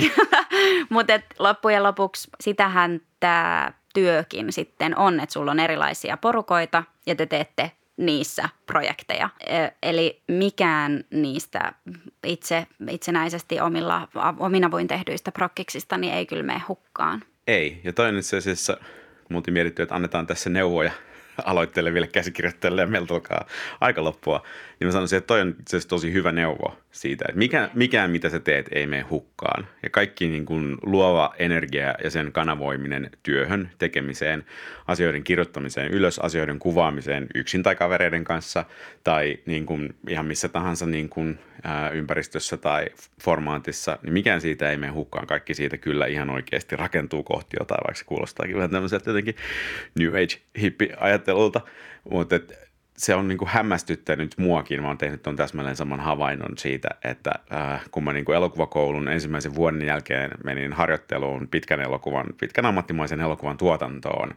[0.89, 7.25] mutta loppujen lopuksi sitähän tämä työkin sitten on, että sulla on erilaisia porukoita ja te
[7.25, 9.29] teette niissä projekteja.
[9.83, 11.73] Eli mikään niistä
[12.25, 14.07] itse, itsenäisesti omilla,
[14.39, 17.23] omina voin tehdyistä prokkiksista niin ei kyllä mene hukkaan.
[17.47, 18.77] Ei, ja toinen itse asiassa,
[19.51, 20.91] mietitty, että annetaan tässä neuvoja
[21.45, 23.47] aloitteleville käsikirjoittajille ja meiltä alkaa
[23.81, 24.43] aika loppua,
[24.79, 25.55] niin mä sanoisin, että toi on
[25.89, 29.67] tosi hyvä neuvo siitä, että mikä, mikään mitä sä teet ei mene hukkaan.
[29.83, 34.45] Ja kaikki niin kuin luova energia ja sen kanavoiminen työhön, tekemiseen,
[34.87, 38.65] asioiden kirjoittamiseen ylös, asioiden kuvaamiseen yksin tai kavereiden kanssa
[39.03, 42.85] tai niin kuin ihan missä tahansa niin kuin, ää, ympäristössä tai
[43.21, 45.27] formaatissa, niin mikään siitä ei mene hukkaan.
[45.27, 49.35] Kaikki siitä kyllä ihan oikeasti rakentuu kohti jotain, vaikka se kuulostaakin vähän tämmöiseltä jotenkin
[49.99, 50.89] New Age hippi
[51.21, 51.61] ajattelulta,
[52.11, 52.35] mutta
[52.97, 54.81] se on niin kuin hämmästyttänyt muakin.
[54.81, 59.07] Mä oon tehnyt tuon täsmälleen saman havainnon siitä, että äh, kun mä niin kuin elokuvakoulun
[59.07, 64.35] ensimmäisen vuoden jälkeen menin harjoitteluun pitkän elokuvan, pitkän ammattimaisen elokuvan tuotantoon,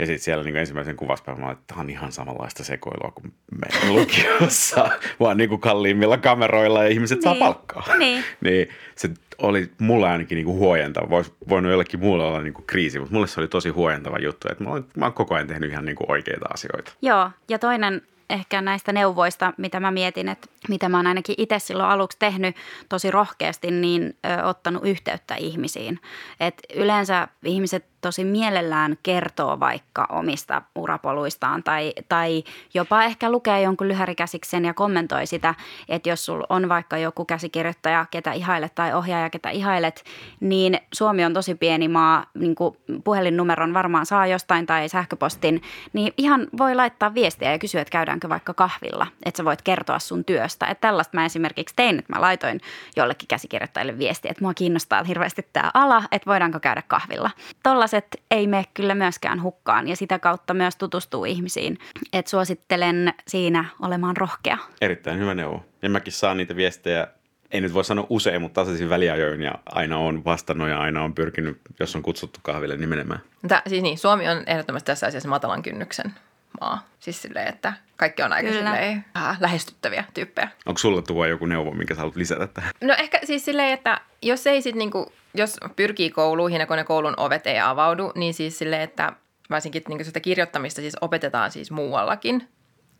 [0.00, 3.94] ja sitten siellä niin ensimmäisen kuvaspäivän mä että tämä on ihan samanlaista sekoilua kuin meidän
[3.96, 4.90] lukiossa,
[5.20, 7.22] vaan niin kuin kalliimmilla kameroilla ja ihmiset niin.
[7.22, 7.84] saa palkkaa.
[7.98, 8.24] Niin.
[8.40, 11.10] niin se oli mulle ainakin niin kuin huojentava.
[11.10, 14.48] Voisi voinut jollekin muulle olla niin kuin kriisi, mutta mulle se oli tosi huojentava juttu,
[14.50, 16.92] että mä oon, mä oon koko ajan tehnyt ihan niin kuin oikeita asioita.
[17.02, 21.58] Joo, ja toinen ehkä näistä neuvoista, mitä mä mietin, että mitä mä oon ainakin itse
[21.58, 22.56] silloin aluksi tehnyt
[22.88, 26.00] tosi rohkeasti, niin ö, ottanut yhteyttä ihmisiin.
[26.40, 32.44] Et yleensä ihmiset tosi mielellään kertoo vaikka omista urapoluistaan tai, tai
[32.74, 35.54] jopa ehkä lukee jonkun lyhärikäsiksen ja kommentoi sitä,
[35.88, 40.04] että jos sulla on vaikka joku käsikirjoittaja, ketä ihailet tai ohjaaja, ketä ihailet,
[40.40, 46.12] niin Suomi on tosi pieni maa, niin kuin puhelinnumeron varmaan saa jostain tai sähköpostin, niin
[46.16, 50.24] ihan voi laittaa viestiä ja kysyä, että käydäänkö vaikka kahvilla, että sä voit kertoa sun
[50.24, 50.66] työstä.
[50.66, 52.60] Että tällaista mä esimerkiksi tein, että mä laitoin
[52.96, 57.30] jollekin käsikirjoittajille viestiä, että mua kiinnostaa hirveästi tämä ala, että voidaanko käydä kahvilla.
[57.62, 61.78] Tolla tällaiset ei mene kyllä myöskään hukkaan ja sitä kautta myös tutustuu ihmisiin.
[62.12, 64.58] Et suosittelen siinä olemaan rohkea.
[64.80, 65.64] Erittäin hyvä neuvo.
[65.82, 67.06] Ja mäkin saan niitä viestejä
[67.50, 71.14] ei nyt voi sanoa usein, mutta tasaisin väliajoin ja aina on vastannut ja aina on
[71.14, 73.20] pyrkinyt, jos on kutsuttu kahville, niin menemään.
[73.48, 76.14] Tää, siis niin, Suomi on ehdottomasti tässä asiassa matalan kynnyksen
[76.60, 76.86] maa.
[77.00, 80.48] Siis silleen, että kaikki on aika silleen, äh, lähestyttäviä tyyppejä.
[80.66, 82.70] Onko sulla tuo joku neuvo, minkä sä haluat lisätä tähän?
[82.80, 86.84] No ehkä siis silleen, että jos ei sit niinku, jos pyrkii kouluihin ja kun ne
[86.84, 89.12] koulun ovet ei avaudu, niin siis silleen, että
[89.50, 92.48] varsinkin niinku sitä kirjoittamista siis opetetaan siis muuallakin.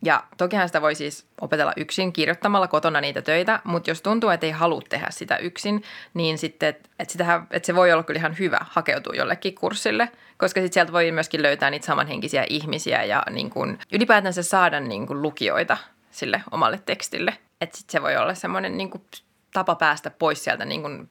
[0.05, 4.47] Ja tokihan sitä voi siis opetella yksin kirjoittamalla kotona niitä töitä, mutta jos tuntuu, että
[4.47, 5.83] ei halua tehdä sitä yksin,
[6.15, 10.61] niin sitten, että, sitähän, että se voi olla kyllä ihan hyvä hakeutua jollekin kurssille, koska
[10.61, 15.23] sitten sieltä voi myöskin löytää niitä samanhenkisiä ihmisiä ja niin kuin, ylipäätänsä saada niin kuin
[15.23, 15.77] lukijoita
[16.11, 17.39] sille omalle tekstille.
[17.61, 19.03] Että sitten se voi olla semmoinen niin kuin,
[19.53, 21.09] tapa päästä pois sieltä niin kuin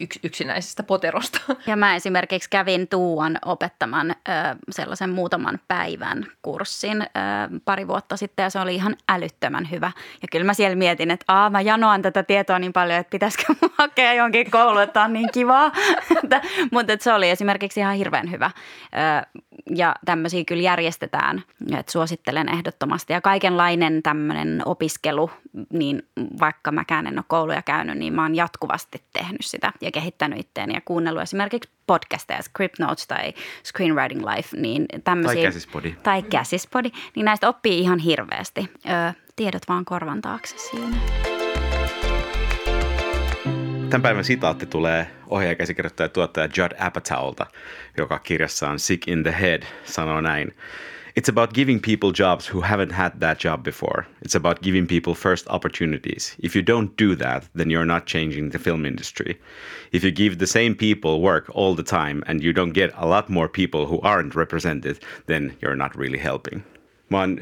[0.00, 1.40] yks, yksinäisestä poterosta.
[1.66, 4.32] Ja mä esimerkiksi kävin Tuuan opettaman ö,
[4.70, 7.06] sellaisen muutaman päivän kurssin ö,
[7.64, 9.92] pari vuotta sitten ja se oli ihan älyttömän hyvä.
[10.22, 13.54] Ja kyllä mä siellä mietin, että aa mä janoan tätä tietoa niin paljon, että pitäisikö
[13.62, 15.72] mun hakea jonkin kouluun, että on niin kivaa.
[16.72, 18.50] Mutta se oli esimerkiksi ihan hirveän hyvä.
[18.84, 19.40] Ö,
[19.76, 21.42] ja tämmöisiä kyllä järjestetään,
[21.76, 23.12] että suosittelen ehdottomasti.
[23.12, 25.30] Ja kaikenlainen tämmöinen opiskelu,
[25.72, 26.02] niin
[26.40, 30.74] vaikka mäkään en ole kouluja käynyt, niin mä oon jatkuvasti tehnyt sitä ja kehittänyt itteeni
[30.74, 33.34] ja kuunnellut esimerkiksi podcasteja, Script Notes tai
[33.64, 35.42] Screenwriting Life, niin tämmöisiä.
[35.42, 35.94] Tai käsispodi.
[36.02, 38.70] Tai käsispodi, niin näistä oppii ihan hirveästi.
[38.88, 40.96] Öö, tiedot vaan korvan taakse siinä.
[43.90, 47.46] Tämän päivän sitaatti tulee ohjaaja, käsikirjoittaja ja tuottaja Judd Apatowlta,
[47.96, 50.54] joka kirjassaan Sick in the Head sanoo näin.
[51.20, 54.04] It's about giving people jobs who haven't had that job before.
[54.26, 56.36] It's about giving people first opportunities.
[56.42, 59.40] If you don't do that, then you're not changing the film industry.
[59.92, 63.06] If you give the same people work all the time and you don't get a
[63.06, 66.62] lot more people who aren't represented, then you're not really helping.
[67.08, 67.38] Mä oon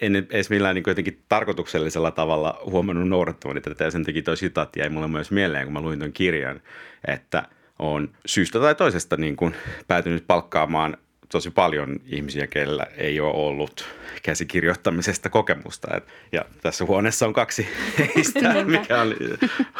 [0.00, 4.80] en edes millään niin jotenkin tarkoituksellisella tavalla huomannut noudattavani tätä ja sen takia toi sitaatti
[4.80, 6.60] jäi mulle myös mieleen, kun mä luin ton kirjan,
[7.08, 7.42] että
[7.78, 9.54] on syystä tai toisesta niin kuin
[9.88, 10.96] päätynyt palkkaamaan
[11.28, 13.84] tosi paljon ihmisiä, kellä ei ole ollut
[14.22, 15.96] käsikirjoittamisesta kokemusta.
[15.96, 17.68] Et, ja tässä huoneessa on kaksi
[17.98, 19.14] heistä, mikä on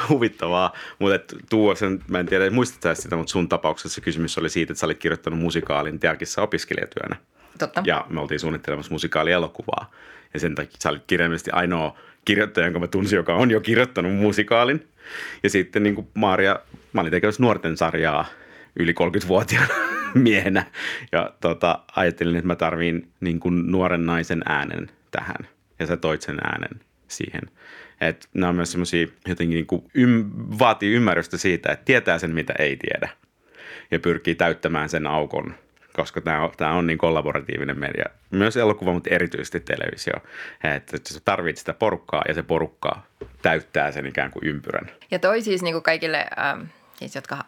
[0.09, 0.73] huvittavaa.
[0.99, 4.81] Mutta tuo sen, mä en tiedä, muistatko sitä, mutta sun tapauksessa kysymys oli siitä, että
[4.81, 7.17] sä olit kirjoittanut musikaalin Telkissä opiskelijatyönä.
[7.59, 7.83] Totta.
[7.87, 9.91] Ja me oltiin suunnittelemassa musikaalielokuvaa.
[10.35, 14.13] Ja sen takia sä olit kirjaimellisesti ainoa kirjoittaja, jonka mä tunsin, joka on jo kirjoittanut
[14.13, 14.89] musikaalin.
[15.43, 16.61] Ja sitten niin kuin Maria,
[16.93, 18.27] mä olin tekemässä nuorten sarjaa
[18.77, 19.75] yli 30-vuotiaana
[20.15, 20.67] miehenä.
[21.13, 25.49] Ja tota, ajattelin, että mä tarviin niin kuin nuoren naisen äänen tähän.
[25.79, 27.43] Ja sä toit sen äänen siihen.
[28.01, 32.35] Että nämä on myös semmoisia jotenkin niin kuin ym, vaatii ymmärrystä siitä, että tietää sen,
[32.35, 33.09] mitä ei tiedä.
[33.91, 35.55] Ja pyrkii täyttämään sen aukon
[35.97, 38.05] koska tämä on, tämä on niin kollaboratiivinen media.
[38.31, 40.15] Myös elokuva, mutta erityisesti televisio.
[40.77, 43.03] Että sä tarvitset sitä porukkaa ja se porukka
[43.43, 44.91] täyttää sen ikään kuin ympyrän.
[45.11, 46.63] Ja toi siis niin kuin kaikille, ähm,
[46.97, 47.39] siis jotka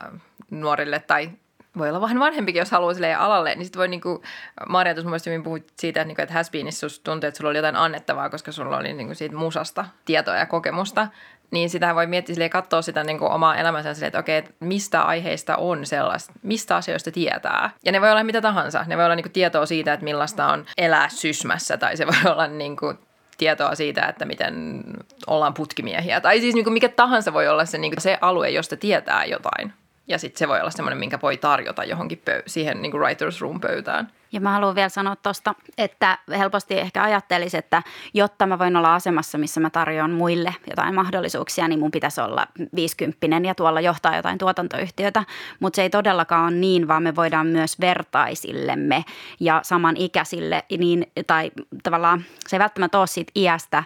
[0.50, 1.30] nuorille tai
[1.78, 4.22] voi olla vähän vanhempikin, jos haluaa sille alalle, niin sitten voi niin kuin,
[4.68, 7.58] Maria tuossa mun hyvin puhuit siitä, että, niin kuin, että Hasbeenissä tuntuu, että sulla oli
[7.58, 11.08] jotain annettavaa, koska sulla oli niin kuin siitä musasta tietoa ja kokemusta,
[11.50, 14.50] niin sitä voi miettiä silleen, katsoa sitä niin kuin omaa elämänsä silleen, että okei, että
[14.60, 17.70] mistä aiheista on sellaista, mistä asioista tietää.
[17.84, 18.84] Ja ne voi olla mitä tahansa.
[18.86, 22.14] Ne voi olla niin kuin tietoa siitä, että millaista on elää sysmässä, tai se voi
[22.32, 22.98] olla niin kuin
[23.38, 24.84] tietoa siitä, että miten
[25.26, 26.20] ollaan putkimiehiä.
[26.20, 29.24] Tai siis niin kuin mikä tahansa voi olla se, niin kuin se alue, josta tietää
[29.24, 29.72] jotain.
[30.08, 33.40] Ja sitten se voi olla semmoinen, minkä voi tarjota johonkin pöy- siihen niin kuin writer's
[33.40, 34.08] room pöytään.
[34.32, 37.82] Ja mä haluan vielä sanoa tuosta, että helposti ehkä ajattelisi, että
[38.14, 42.46] jotta mä voin olla asemassa, missä mä tarjoan muille jotain mahdollisuuksia, niin mun pitäisi olla
[42.74, 45.24] 50 ja tuolla johtaa jotain tuotantoyhtiötä.
[45.60, 49.04] Mutta se ei todellakaan ole niin, vaan me voidaan myös vertaisillemme
[49.40, 51.50] ja samanikäisille, niin, tai
[51.82, 53.84] tavallaan se ei välttämättä ole siitä iästä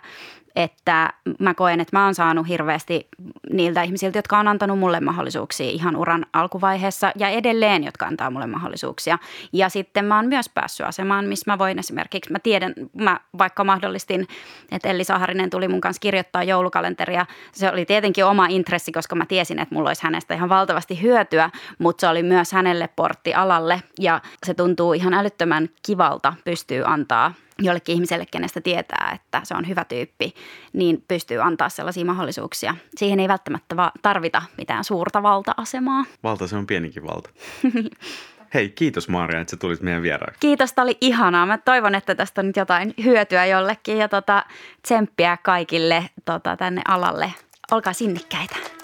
[0.57, 3.09] että mä koen, että mä oon saanut hirveästi
[3.53, 8.47] niiltä ihmisiltä, jotka on antanut mulle mahdollisuuksia ihan uran alkuvaiheessa ja edelleen, jotka antaa mulle
[8.47, 9.19] mahdollisuuksia.
[9.53, 13.65] Ja sitten mä oon myös päässyt asemaan, missä mä voin esimerkiksi, mä tiedän, mä vaikka
[13.65, 14.27] mahdollistin,
[14.73, 17.27] että Elli Saharinen tuli mun kanssa kirjoittaa joulukalenteria.
[17.53, 21.51] Se oli tietenkin oma intressi, koska mä tiesin, että mulla olisi hänestä ihan valtavasti hyötyä,
[21.79, 27.35] mutta se oli myös hänelle portti alalle ja se tuntuu ihan älyttömän kivalta pystyy antaa
[27.61, 30.35] jollekin ihmiselle, kenestä tietää, että se on hyvä tyyppi,
[30.73, 32.75] niin pystyy antaa sellaisia mahdollisuuksia.
[32.97, 36.05] Siihen ei välttämättä tarvita mitään suurta valta-asemaa.
[36.23, 37.31] Valta, se on pienikin valta.
[38.55, 40.35] Hei, kiitos Maria, että sä tulit meidän vieraan.
[40.41, 41.47] Kiitos, tämä oli ihanaa.
[41.47, 44.45] Mä toivon, että tästä on nyt jotain hyötyä jollekin ja tota,
[44.83, 47.33] tsemppiä kaikille tota, tänne alalle.
[47.71, 48.80] Olkaa sinnikkäitä.